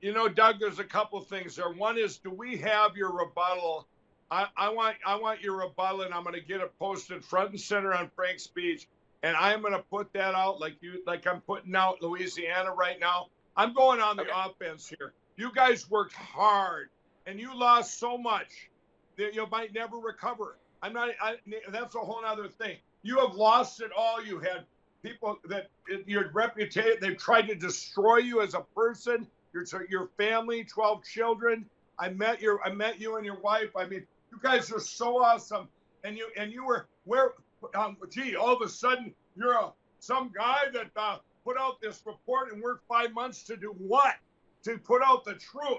[0.00, 1.70] You know, Doug, there's a couple things there.
[1.70, 3.86] One is, do we have your rebuttal?
[4.32, 7.50] I, I want I want your rebuttal, and I'm going to get it posted front
[7.50, 8.86] and center on FrankSpeech,
[9.22, 12.98] and I'm going to put that out like you like I'm putting out Louisiana right
[12.98, 13.28] now.
[13.56, 14.32] I'm going on the Okay.
[14.34, 15.12] offense here.
[15.36, 16.88] You guys worked hard,
[17.26, 18.70] and you lost so much
[19.18, 20.56] that you might never recover.
[20.82, 21.10] I'm not.
[21.22, 21.36] I,
[21.68, 22.78] that's a whole other thing.
[23.04, 24.24] You have lost it all.
[24.24, 24.64] You had
[25.02, 25.68] people that
[26.06, 26.96] your reputation.
[27.00, 29.26] They've tried to destroy you as a person.
[29.52, 31.66] Your your family, twelve children.
[31.98, 32.62] I met your.
[32.64, 33.70] I met you and your wife.
[33.76, 35.68] I mean, you guys are so awesome.
[36.04, 37.32] And you and you were where?
[37.74, 42.02] Um, gee, all of a sudden you're a some guy that uh, put out this
[42.04, 44.16] report and worked five months to do what?
[44.64, 45.78] To put out the truth.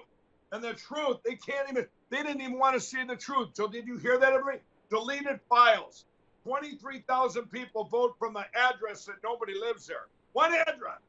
[0.53, 1.87] And the truth, they can't even.
[2.09, 3.49] They didn't even want to see the truth.
[3.53, 4.59] So did you hear that, everybody?
[4.89, 6.05] Deleted files.
[6.43, 10.07] 23,000 people vote from the address that nobody lives there.
[10.33, 10.99] One address.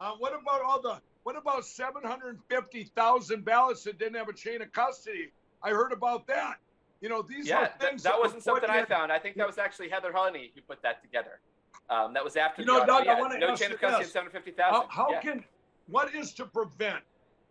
[0.00, 1.00] Uh, what about all the?
[1.22, 5.32] What about 750,000 ballots that didn't have a chain of custody?
[5.62, 6.56] I heard about that.
[7.00, 9.10] You know, these Yeah, are that, things that were wasn't put something I found.
[9.10, 11.40] I think that was actually Heather Honey who put that together.
[11.88, 12.86] Um, that was after You know, audit.
[12.86, 14.74] Doug, I Yeah, no chain of custody at 750,000.
[14.74, 15.20] How, how yeah.
[15.20, 15.44] can
[15.86, 17.02] what is to prevent?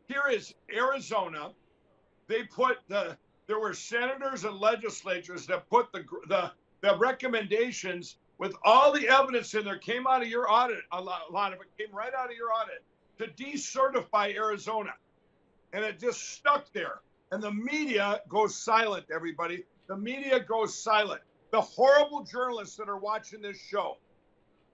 [0.07, 1.51] Here is Arizona.
[2.27, 3.17] They put the
[3.47, 6.51] there were senators and legislatures that put the the
[6.83, 10.81] the recommendations with all the evidence in there came out of your audit.
[10.91, 12.83] A lot, a lot of it came right out of your audit
[13.17, 14.91] to decertify Arizona,
[15.71, 16.99] and it just stuck there.
[17.31, 19.05] And the media goes silent.
[19.13, 21.21] Everybody, the media goes silent.
[21.51, 23.97] The horrible journalists that are watching this show,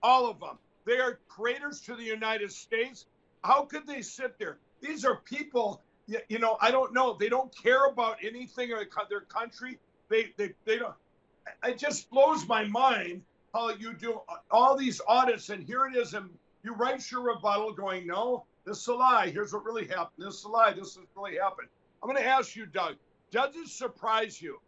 [0.02, 3.06] all of them, they are traitors to the United States.
[3.44, 4.58] How could they sit there?
[4.80, 5.80] These are people,
[6.28, 7.16] you know, I don't know.
[7.18, 9.78] They don't care about anything or their country.
[10.08, 10.94] They, they, they don't.
[11.64, 13.22] It just blows my mind
[13.54, 14.20] how you do
[14.50, 16.30] all these audits, and here it is, and
[16.62, 19.30] you write your rebuttal going, no, this is a lie.
[19.30, 20.26] Here's what really happened.
[20.26, 20.72] This is a lie.
[20.72, 21.68] This has really happened.
[22.02, 22.96] I'm going to ask you, Doug,
[23.30, 24.60] does it surprise you,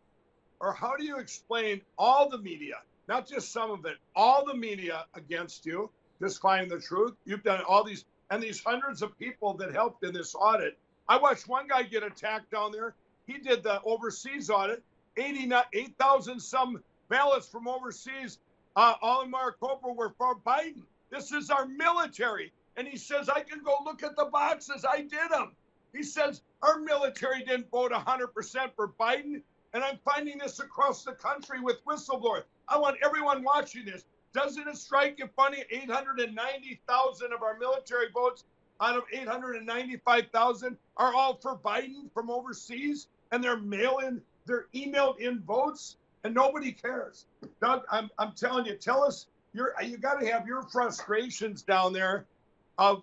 [0.60, 2.76] or how do you explain all the media,
[3.08, 7.14] not just some of it, all the media against you, just finding the truth?
[7.24, 10.78] You've done all these, and these hundreds of people that helped in this audit.
[11.08, 12.94] I watched one guy get attacked down there.
[13.26, 14.82] He did the overseas audit,
[15.16, 18.38] 8,000 some ballots from overseas,
[18.76, 20.82] uh, all in Maricopa were for Biden.
[21.10, 22.52] This is our military.
[22.76, 24.84] And he says, I can go look at the boxes.
[24.88, 25.54] I did them.
[25.92, 29.42] He says, our military didn't vote 100% for Biden.
[29.74, 32.44] And I'm finding this across the country with whistleblowers.
[32.68, 34.04] I want everyone watching this.
[34.32, 35.64] Doesn't it strike you funny?
[35.70, 38.44] 890,000 of our military votes
[38.80, 45.18] out of 895,000 are all for Biden from overseas, and they're mail in, they're emailed
[45.18, 47.26] in votes, and nobody cares.
[47.60, 51.92] Doug, I'm, I'm telling you, tell us you're you got to have your frustrations down
[51.92, 52.26] there
[52.78, 53.02] of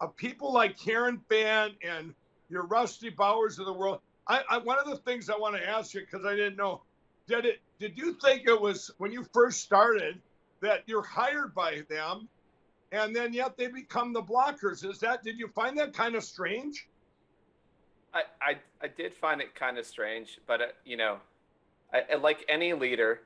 [0.00, 2.14] of people like Karen Fann and
[2.48, 4.00] your Rusty Bowers of the world.
[4.26, 6.82] I, I one of the things I want to ask you because I didn't know,
[7.26, 10.20] did it did you think it was when you first started
[10.60, 12.28] that you're hired by them,
[12.92, 14.84] and then yet they become the blockers?
[14.84, 16.88] Is that did you find that kind of strange?
[18.14, 21.18] I I, I did find it kind of strange, but uh, you know,
[21.92, 23.20] I, like any leader,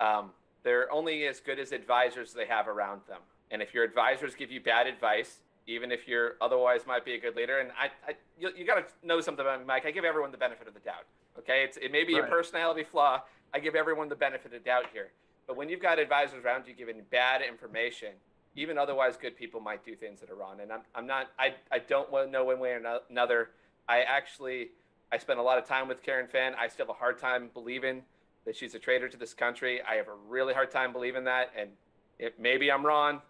[0.00, 0.30] um,
[0.62, 3.20] they're only as good as advisors they have around them.
[3.50, 7.20] And if your advisors give you bad advice, even if you're otherwise might be a
[7.20, 9.86] good leader, and I, I you, you got to know something about me, Mike.
[9.86, 11.04] I give everyone the benefit of the doubt.
[11.38, 12.24] Okay, it's, it may be right.
[12.24, 13.22] a personality flaw.
[13.54, 15.08] I give everyone the benefit of the doubt here.
[15.46, 18.08] But when you've got advisors around you giving bad information,
[18.56, 20.60] even otherwise good people might do things that are wrong.
[20.60, 23.50] And I'm, I'm not, I, I don't want to know one way or another.
[23.88, 24.70] I actually,
[25.12, 26.54] I spent a lot of time with Karen Fann.
[26.58, 28.02] I still have a hard time believing
[28.44, 29.80] that she's a traitor to this country.
[29.82, 31.70] I have a really hard time believing that, and
[32.18, 33.20] it, maybe I'm wrong.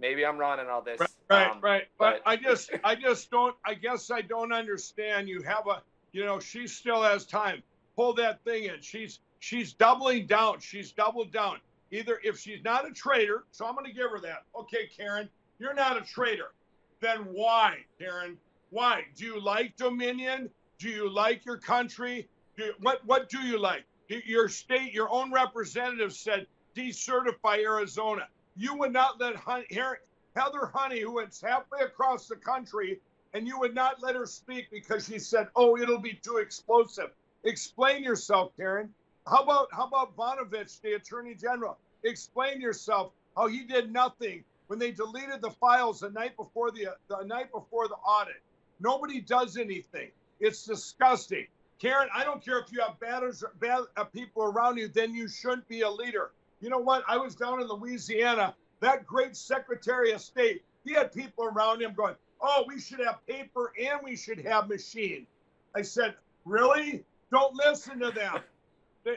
[0.00, 1.00] Maybe I'm wrong in all this.
[1.00, 1.84] Right, right, um, right.
[1.98, 3.56] But, but I just, I just don't.
[3.64, 5.28] I guess I don't understand.
[5.28, 5.82] You have a,
[6.12, 7.62] you know, she still has time.
[7.96, 8.80] Pull that thing in.
[8.80, 10.60] She's, she's doubling down.
[10.60, 11.58] She's doubled down.
[11.90, 14.44] Either if she's not a traitor, so I'm going to give her that.
[14.54, 15.28] Okay, Karen,
[15.58, 16.52] you're not a traitor.
[17.00, 18.36] Then why, Karen?
[18.70, 19.04] Why?
[19.16, 20.50] Do you like Dominion?
[20.78, 22.28] Do you like your country?
[22.56, 23.84] Do, what what do you like?
[24.08, 28.26] your state, your own representative said decertify Arizona.
[28.56, 33.00] You would not let Heather Honey, who went halfway across the country,
[33.34, 37.10] and you would not let her speak because she said, "Oh, it'll be too explosive."
[37.44, 38.92] Explain yourself, Karen.
[39.26, 41.76] How about how about Brnovich, the Attorney General?
[42.04, 43.12] Explain yourself.
[43.36, 47.52] How he did nothing when they deleted the files the night before the the night
[47.52, 48.42] before the audit.
[48.80, 50.10] Nobody does anything.
[50.40, 51.46] It's disgusting.
[51.78, 53.22] Karen, I don't care if you have bad,
[53.60, 56.32] bad uh, people around you, then you shouldn't be a leader.
[56.60, 57.04] You know what?
[57.08, 58.54] I was down in Louisiana.
[58.80, 63.24] That great Secretary of State, he had people around him going, "Oh, we should have
[63.26, 65.26] paper and we should have machine."
[65.74, 66.14] I said,
[66.44, 67.04] "Really?
[67.30, 68.40] Don't listen to them."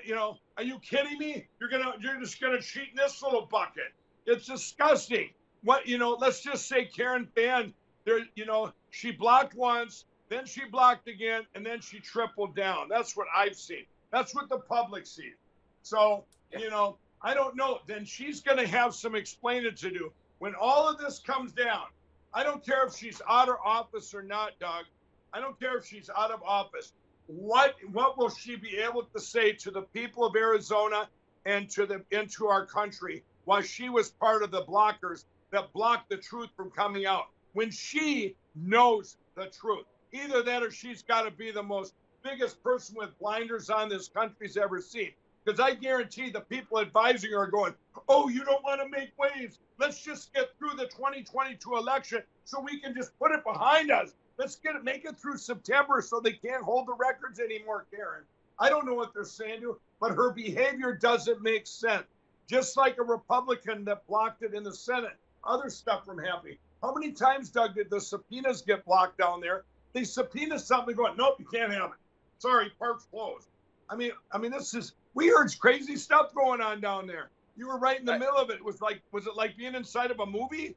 [0.06, 1.46] you know, are you kidding me?
[1.60, 3.92] You're gonna, you're just gonna cheat in this little bucket.
[4.26, 5.30] It's disgusting.
[5.64, 6.12] What you know?
[6.12, 7.74] Let's just say Karen Fann,
[8.06, 12.88] there, you know, she blocked once, then she blocked again, and then she tripled down.
[12.90, 13.86] That's what I've seen.
[14.12, 15.36] That's what the public sees.
[15.82, 16.24] So,
[16.58, 17.80] you know, I don't know.
[17.88, 20.12] Then she's going to have some explaining to do.
[20.40, 21.86] When all of this comes down,
[22.34, 24.86] I don't care if she's out of office or not, Doug.
[25.34, 26.94] I don't care if she's out of office.
[27.28, 31.08] What what will she be able to say to the people of Arizona
[31.46, 36.10] and to the into our country while she was part of the blockers that blocked
[36.10, 37.28] the truth from coming out?
[37.54, 39.86] When she knows the truth.
[40.14, 41.94] Either that or she's got to be the most
[42.24, 45.12] biggest person with blinders on this country's ever seen.
[45.44, 47.74] Because I guarantee the people advising her are going,
[48.08, 49.60] oh, you don't want to make waves.
[49.80, 54.14] Let's just get through the 2022 election so we can just put it behind us.
[54.38, 58.24] Let's get it, make it through September so they can't hold the records anymore, Karen.
[58.60, 62.04] I don't know what they're saying to her, but her behavior doesn't make sense.
[62.48, 66.58] Just like a Republican that blocked it in the Senate, other stuff from happening.
[66.82, 71.18] How many times, Doug, did the subpoenas get blocked down there they subpoena something going,
[71.18, 71.98] nope, you can't have it.
[72.40, 73.48] Sorry, park's closed.
[73.90, 77.30] I mean, I mean, this is we heard crazy stuff going on down there.
[77.58, 78.56] You were right in the middle of it.
[78.56, 80.76] It was like, was it like being inside of a movie?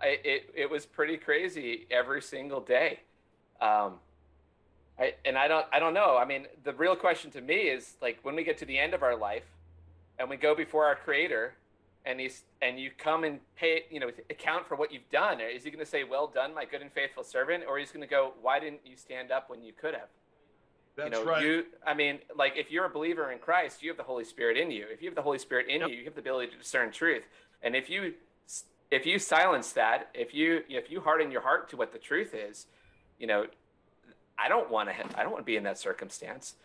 [0.00, 3.00] I, it it was pretty crazy every single day.
[3.60, 3.94] Um,
[4.98, 6.16] I, and I don't I don't know.
[6.16, 8.94] I mean, the real question to me is like when we get to the end
[8.94, 9.46] of our life,
[10.18, 11.54] and we go before our Creator,
[12.04, 15.40] and he's and you come and pay you know account for what you've done.
[15.40, 18.06] Is he going to say, "Well done, my good and faithful servant," or he's going
[18.06, 20.08] to go, "Why didn't you stand up when you could have?"
[20.96, 21.44] That's you know, right.
[21.44, 21.64] you.
[21.86, 24.70] I mean, like if you're a believer in Christ, you have the Holy Spirit in
[24.70, 24.86] you.
[24.90, 27.24] If you have the Holy Spirit in you, you have the ability to discern truth.
[27.62, 28.14] And if you
[28.90, 32.34] if you silence that, if you if you harden your heart to what the truth
[32.34, 32.66] is,
[33.18, 33.46] you know,
[34.38, 35.18] I don't want to.
[35.18, 36.56] I don't want to be in that circumstance.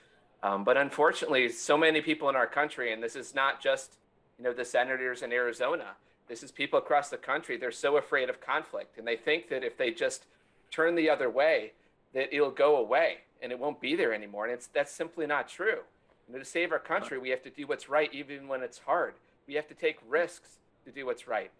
[0.44, 3.96] Um, but unfortunately, so many people in our country, and this is not just
[4.38, 5.96] you know the senators in Arizona.
[6.28, 7.58] This is people across the country.
[7.58, 10.26] They're so afraid of conflict, and they think that if they just
[10.72, 11.72] turn the other way,
[12.14, 14.46] that it'll go away and it won't be there anymore.
[14.46, 15.80] And it's that's simply not true.
[16.28, 18.80] You know, to save our country, we have to do what's right, even when it's
[18.80, 19.14] hard.
[19.48, 21.52] We have to take risks to do what's right.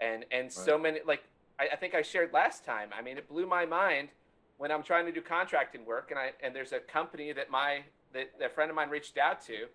[0.00, 1.24] And and so many like
[1.58, 2.90] I, I think I shared last time.
[2.96, 4.08] I mean, it blew my mind
[4.56, 7.82] when I'm trying to do contracting work, and I and there's a company that my
[8.12, 9.66] that, that a friend of mine reached out to,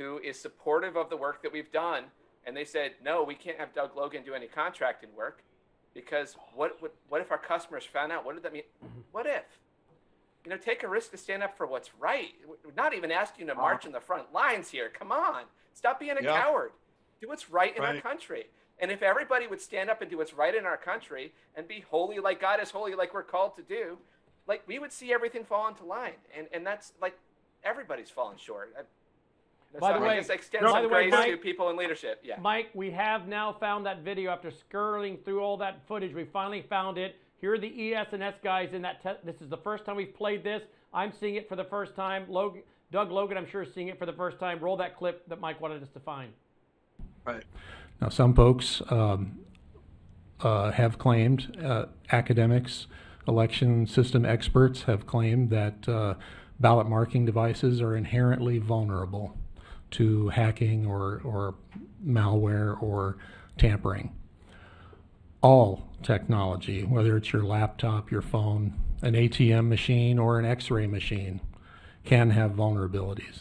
[0.00, 2.04] who is supportive of the work that we've done,
[2.46, 5.42] and they said, no, we can't have Doug Logan do any contracting work,
[5.92, 8.24] because what what, what if our customers found out?
[8.24, 8.62] What did that mean?
[8.82, 9.00] Mm-hmm.
[9.12, 9.44] What if?
[10.44, 12.30] You know, take a risk to stand up for what's right.
[12.64, 13.60] We're not even asking you to uh-huh.
[13.60, 14.88] march in the front lines here.
[14.88, 15.42] Come on,
[15.74, 16.40] stop being a Yeah.
[16.40, 16.72] coward.
[17.20, 18.46] Do what's right in our country.
[18.78, 21.84] And if everybody would stand up and do what's right in our country and be
[21.90, 23.98] holy like God is holy, like we're called to do,
[24.46, 26.14] like we would see everything fall into line.
[26.34, 27.18] And and that's like
[27.62, 28.72] everybody's fallen short.
[28.78, 28.84] I,
[29.78, 32.20] By the way- guess extend by some the way, to Mike- people in leadership.
[32.24, 32.38] Yeah.
[32.40, 36.12] Mike, we have now found that video after scurrying through all that footage.
[36.14, 37.16] We finally found it.
[37.40, 39.02] Here are the ES&S guys in that.
[39.02, 40.62] Te- this is the first time we've played this.
[40.92, 42.26] I'm seeing it for the first time.
[42.28, 44.58] Logan, Doug Logan, I'm sure, is seeing it for the first time.
[44.58, 46.32] Roll that clip that Mike wanted us to find.
[47.24, 47.44] Right.
[48.00, 49.38] Now, some folks um,
[50.40, 52.88] uh, have claimed, uh, academics,
[53.28, 56.14] election system experts have claimed that uh,
[56.58, 59.36] ballot marking devices are inherently vulnerable
[59.92, 61.54] to hacking or, or
[62.04, 63.16] malware or
[63.58, 64.14] tampering.
[65.42, 70.86] All technology, whether it's your laptop, your phone, an ATM machine, or an x ray
[70.86, 71.40] machine,
[72.04, 73.40] can have vulnerabilities.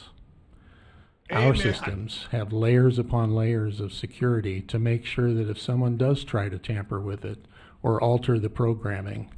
[1.31, 6.23] Our systems have layers upon layers of security to make sure that if someone does
[6.23, 7.45] try to tamper with it
[7.83, 9.31] or alter the programming,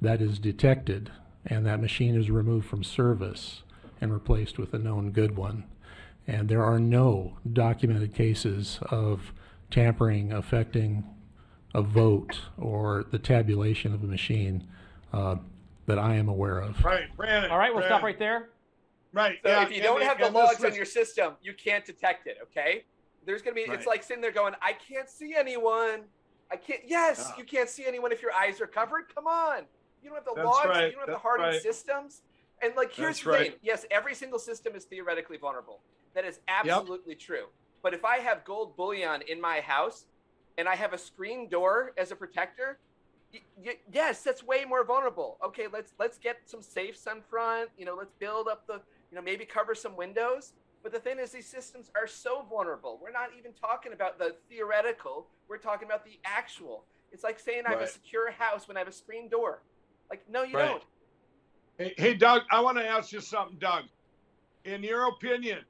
[0.00, 1.12] that is detected
[1.46, 3.62] and that machine is removed from service
[4.00, 5.64] and replaced with a known good one.
[6.28, 9.32] And there are no documented cases of
[9.70, 11.04] tampering affecting
[11.74, 14.68] a vote or the tabulation of a machine
[15.14, 15.36] uh,
[15.86, 16.84] that I am aware of.
[16.84, 17.50] Right, Brannon.
[17.50, 18.50] All right, we'll stop right there.
[19.14, 19.38] Right.
[19.42, 21.54] So yeah, if you don't they- have the and this logs on your system, you
[21.54, 22.36] can't detect it.
[22.42, 22.84] Okay.
[23.24, 23.64] There's gonna be.
[23.66, 23.78] Right.
[23.78, 26.02] It's like sitting there going, "I can't see anyone.
[26.50, 27.38] I can't." Yes, Yeah.
[27.38, 29.14] you can't see anyone if your eyes are covered.
[29.14, 29.62] Come on.
[30.02, 30.68] You don't have the That's logs.
[30.68, 31.62] right, You don't have the that's hardened right.
[31.62, 32.22] systems.
[32.62, 33.50] And like, here's That's the right.
[33.52, 33.60] thing.
[33.62, 35.80] Yes, every single system is theoretically vulnerable.
[36.14, 37.46] That is absolutely true.
[37.82, 40.06] But if I have gold bullion in my house,
[40.56, 42.80] and I have a screen door as a protector,
[43.32, 45.38] y- y- yes, that's way more vulnerable.
[45.44, 47.70] Okay, let's let's get some safes on front.
[47.76, 50.52] You know, let's build up the, you know, maybe cover some windows.
[50.82, 52.98] But the thing is, these systems are so vulnerable.
[53.00, 55.28] We're not even talking about the theoretical.
[55.48, 56.86] We're talking about the actual.
[57.12, 59.62] It's like saying I have a secure house when I have a screen door.
[60.10, 60.68] Like, no, you Right.
[60.68, 60.82] don't.
[61.78, 63.84] Hey, hey, Doug, I want to ask you something, Doug.
[64.64, 65.64] In your opinion,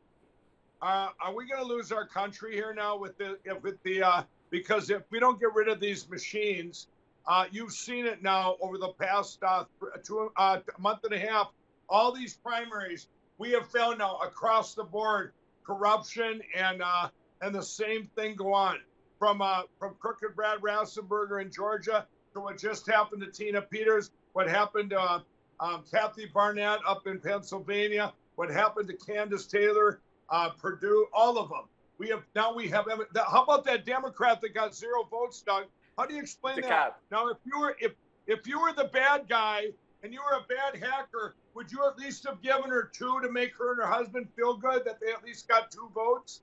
[0.81, 4.03] uh, are we going to lose our country here now with the if with the
[4.03, 6.87] uh, because if we don't get rid of these machines,
[7.27, 9.65] uh, you've seen it now over the past uh,
[10.03, 11.53] two uh, month and a half.
[11.89, 13.09] All these primaries,
[13.39, 15.33] we have found now across the board
[15.65, 17.09] corruption and uh,
[17.43, 18.79] and the same thing go on
[19.19, 24.11] from uh, from Crooked Brad Raffensperger in Georgia to what just happened to Tina Peters,
[24.33, 25.21] what happened to uh,
[25.61, 30.01] um, Kathy Barnette up in Pennsylvania, what happened to Kandiss Taylor,
[30.31, 31.65] uh, Perdue, all of them.
[31.99, 32.87] We have now we have
[33.27, 35.65] how about that Democrat that got zero votes, Doug?
[35.97, 36.69] How do you explain a that?
[36.69, 37.03] cop.
[37.11, 37.93] Now, if you were if
[38.27, 39.65] if you were the bad guy
[40.03, 43.33] and you were a bad hacker, would you at least have given her two to
[43.33, 46.43] make her and her husband feel good that they at least got two votes?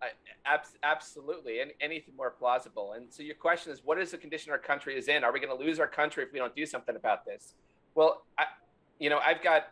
[0.00, 0.08] I,
[0.44, 2.92] abs- absolutely, and anything more plausible.
[2.92, 5.24] And so your question is, what is the condition our country is in?
[5.24, 7.54] Are we going to lose our country if we don't do something about this?
[7.94, 8.44] Well, I,
[8.98, 9.68] you know, I've got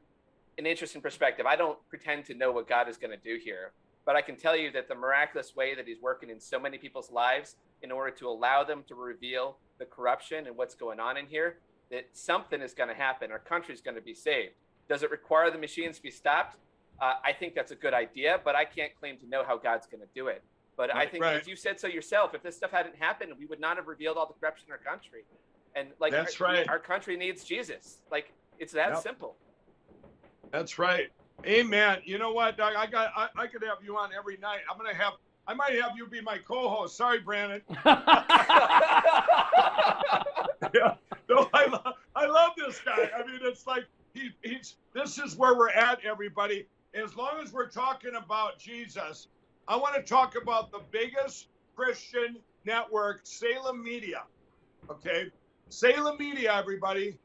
[0.58, 1.46] an interesting perspective.
[1.46, 3.72] I don't pretend to know what God is going to do here,
[4.04, 6.78] but I can tell you that the miraculous way that He's working in so many
[6.78, 11.16] people's lives in order to allow them to reveal the corruption and what's going on
[11.16, 11.58] in here,
[11.90, 13.30] that something is going to happen.
[13.30, 14.54] Our country is going to be saved.
[14.88, 16.56] Does it require the machines to be stopped?
[17.00, 19.86] Uh, I think that's a good idea, but I can't claim to know how God's
[19.86, 20.42] going to do it.
[20.76, 21.40] But I think, Right.
[21.40, 24.16] as you said so yourself, if this stuff hadn't happened, we would not have revealed
[24.16, 25.24] all the corruption in our country.
[25.74, 26.68] And like, That's our, right.
[26.68, 27.98] our country needs Jesus.
[28.10, 29.02] Like, it's that Yep.
[29.02, 29.36] simple.
[30.52, 31.08] That's right.
[31.46, 31.98] Amen.
[32.04, 32.74] You know what, Doug?
[32.76, 33.10] I got.
[33.16, 34.60] I, I could have you on every night.
[34.70, 35.14] I'm gonna have.
[35.48, 36.96] I might have you be my co-host.
[36.96, 37.62] Sorry, Brannon.
[37.84, 37.96] yeah.
[41.28, 41.94] No, I love.
[42.14, 43.10] I love this guy.
[43.18, 44.76] I mean, it's like he, he's.
[44.94, 46.66] This is where we're at, everybody.
[46.94, 49.28] As long as we're talking about Jesus,
[49.66, 52.36] I want to talk about the biggest Christian
[52.66, 54.24] network, Salem Media.
[54.90, 55.30] Okay,
[55.70, 57.18] Salem Media, everybody.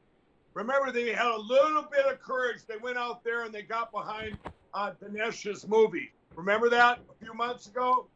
[0.58, 2.62] Remember, they had a little bit of courage.
[2.66, 4.36] They went out there and they got behind
[4.74, 6.10] uh, Dinesh's movie.
[6.34, 8.08] Remember that a few months ago?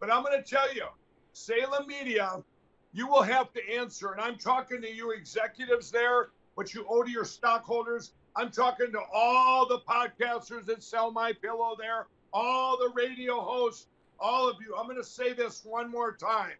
[0.00, 0.86] But I'm going to tell you,
[1.34, 2.42] Salem Media,
[2.94, 4.12] you will have to answer.
[4.12, 8.12] And I'm talking to you executives there, what you owe to your stockholders.
[8.34, 13.88] I'm talking to all the podcasters that sell my pillow there, all the radio hosts,
[14.18, 14.74] all of you.
[14.78, 16.56] I'm going to say this one more time.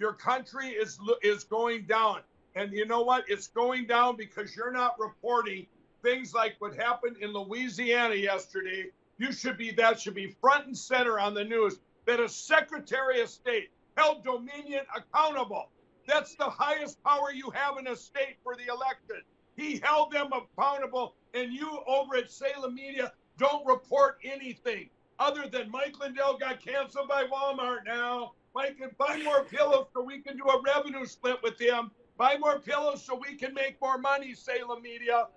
[0.00, 2.22] Your country is is going down.
[2.54, 3.24] And you know what?
[3.28, 5.66] It's going down because you're not reporting
[6.02, 8.86] things like what happened in Louisiana yesterday.
[9.18, 13.20] You should be that should be front and center on the news that a Secretary
[13.20, 15.70] of State held Dominion accountable.
[16.06, 19.22] That's the highest power you have in a state for the election.
[19.56, 24.88] He held them accountable, and you over at Salem Media don't report anything
[25.18, 28.32] other than Mike Lindell got canceled by Walmart now.
[28.54, 31.90] Mike, can buy more pillows so we can do a revenue split with him.
[32.18, 35.28] Buy more pillows so we can make more money, Salem Media.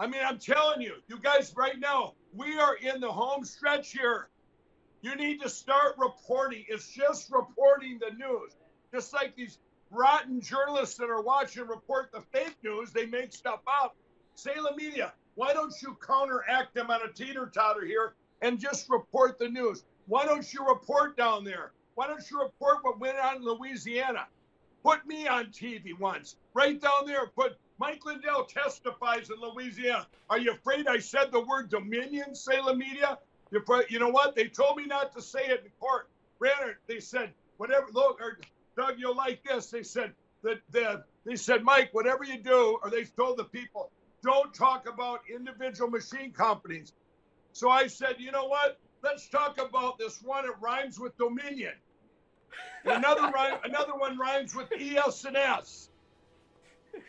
[0.00, 3.92] I mean, I'm telling you, you guys, right now, we are in the home stretch
[3.92, 4.28] here.
[5.02, 6.64] You need to start reporting.
[6.68, 8.56] It's just reporting the news.
[8.92, 9.58] Just like these
[9.92, 13.94] rotten journalists that are watching report the fake news, they make stuff up.
[14.34, 19.38] Salem Media, why don't you counteract them on a teeter totter here and just report
[19.38, 19.84] the news?
[20.08, 21.70] Why don't you report down there?
[21.94, 24.26] Why don't you report what went on in Louisiana?
[24.82, 27.26] Put me on TV once, right down there.
[27.26, 30.06] Put Mike Lindell testifies in Louisiana.
[30.28, 33.18] Are you afraid I said the word Dominion, Salem Media?
[33.50, 34.34] You, you know what?
[34.34, 36.08] They told me not to say it in court.
[36.38, 38.38] Brannon, they said, whatever, look, or
[38.76, 39.66] Doug, you'll like this.
[39.70, 40.12] They said
[40.42, 43.90] that the, they said, Mike, whatever you do, or they told the people,
[44.22, 46.92] don't talk about individual machine companies.
[47.52, 48.78] So I said, you know what?
[49.02, 50.44] Let's talk about this one.
[50.44, 51.72] It rhymes with Dominion.
[52.84, 55.90] Another rhyme, another one rhymes with ES&S.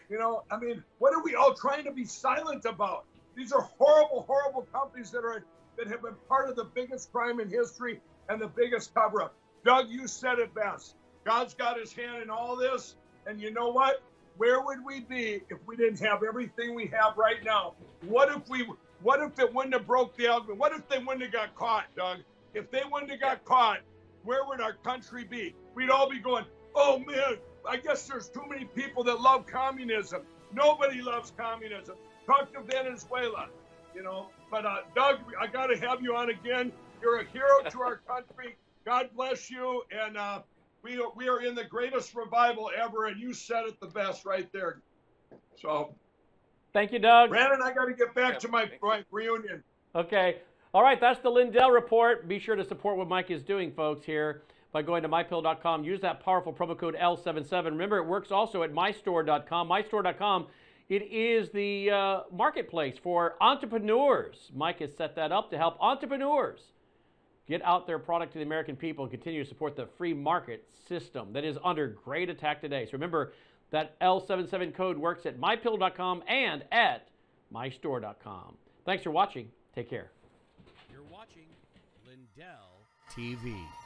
[0.10, 3.06] You know, I mean, what are we all trying to be silent about?
[3.36, 5.44] These are horrible, horrible companies that are
[5.78, 9.34] that have been part of the biggest crime in history and the biggest cover up.
[9.64, 10.96] Doug, you said it best.
[11.24, 12.96] God's got his hand in all this.
[13.26, 14.02] And you know what?
[14.38, 17.74] Where would we be if we didn't have everything we have right now?
[18.02, 18.68] What if we
[19.04, 20.58] what if it wouldn't have broke the algorithm?
[20.58, 22.20] What if they wouldn't have got caught, Doug?
[22.54, 23.80] If they wouldn't have got caught,
[24.24, 25.56] where would our country be?
[25.76, 26.46] We'd all be going,
[26.76, 30.22] oh man, I guess there's too many people that love communism.
[30.54, 31.96] Nobody loves communism.
[32.26, 33.48] Talk to Venezuela,
[33.96, 34.28] you know.
[34.50, 36.72] But uh, Doug, I got to have you on again.
[37.02, 38.58] You're a hero to our country.
[38.86, 39.84] God bless you.
[39.92, 40.42] And uh,
[40.84, 43.06] we are, we are in the greatest revival ever.
[43.06, 44.82] And you said it the best right there.
[45.58, 45.96] So,
[46.74, 47.30] Thank you, Doug.
[47.30, 49.64] Brannon, I got to get back Yeah, to my, my reunion.
[49.96, 50.38] Okay.
[50.74, 52.28] All right, that's the Lindell report.
[52.28, 55.84] Be sure to support what Mike is doing, folks, here by going to mypill.com.
[55.84, 57.66] Use that powerful promo code L77.
[57.66, 59.68] Remember, it works also at mystore.com.
[59.68, 60.48] Mystore.com,
[60.88, 64.50] it is the uh, marketplace for entrepreneurs.
[64.56, 66.62] Mike has set that up to help entrepreneurs
[67.50, 70.66] get out their product to the American people and continue to support the free market
[70.88, 72.86] system that is under great attack today.
[72.86, 73.34] So remember,
[73.72, 77.10] that L77 code works at mypill.com and at
[77.54, 78.56] mystore.com.
[78.86, 79.50] Thanks for watching.
[79.76, 80.12] Take care.
[82.36, 83.81] Lindell TV.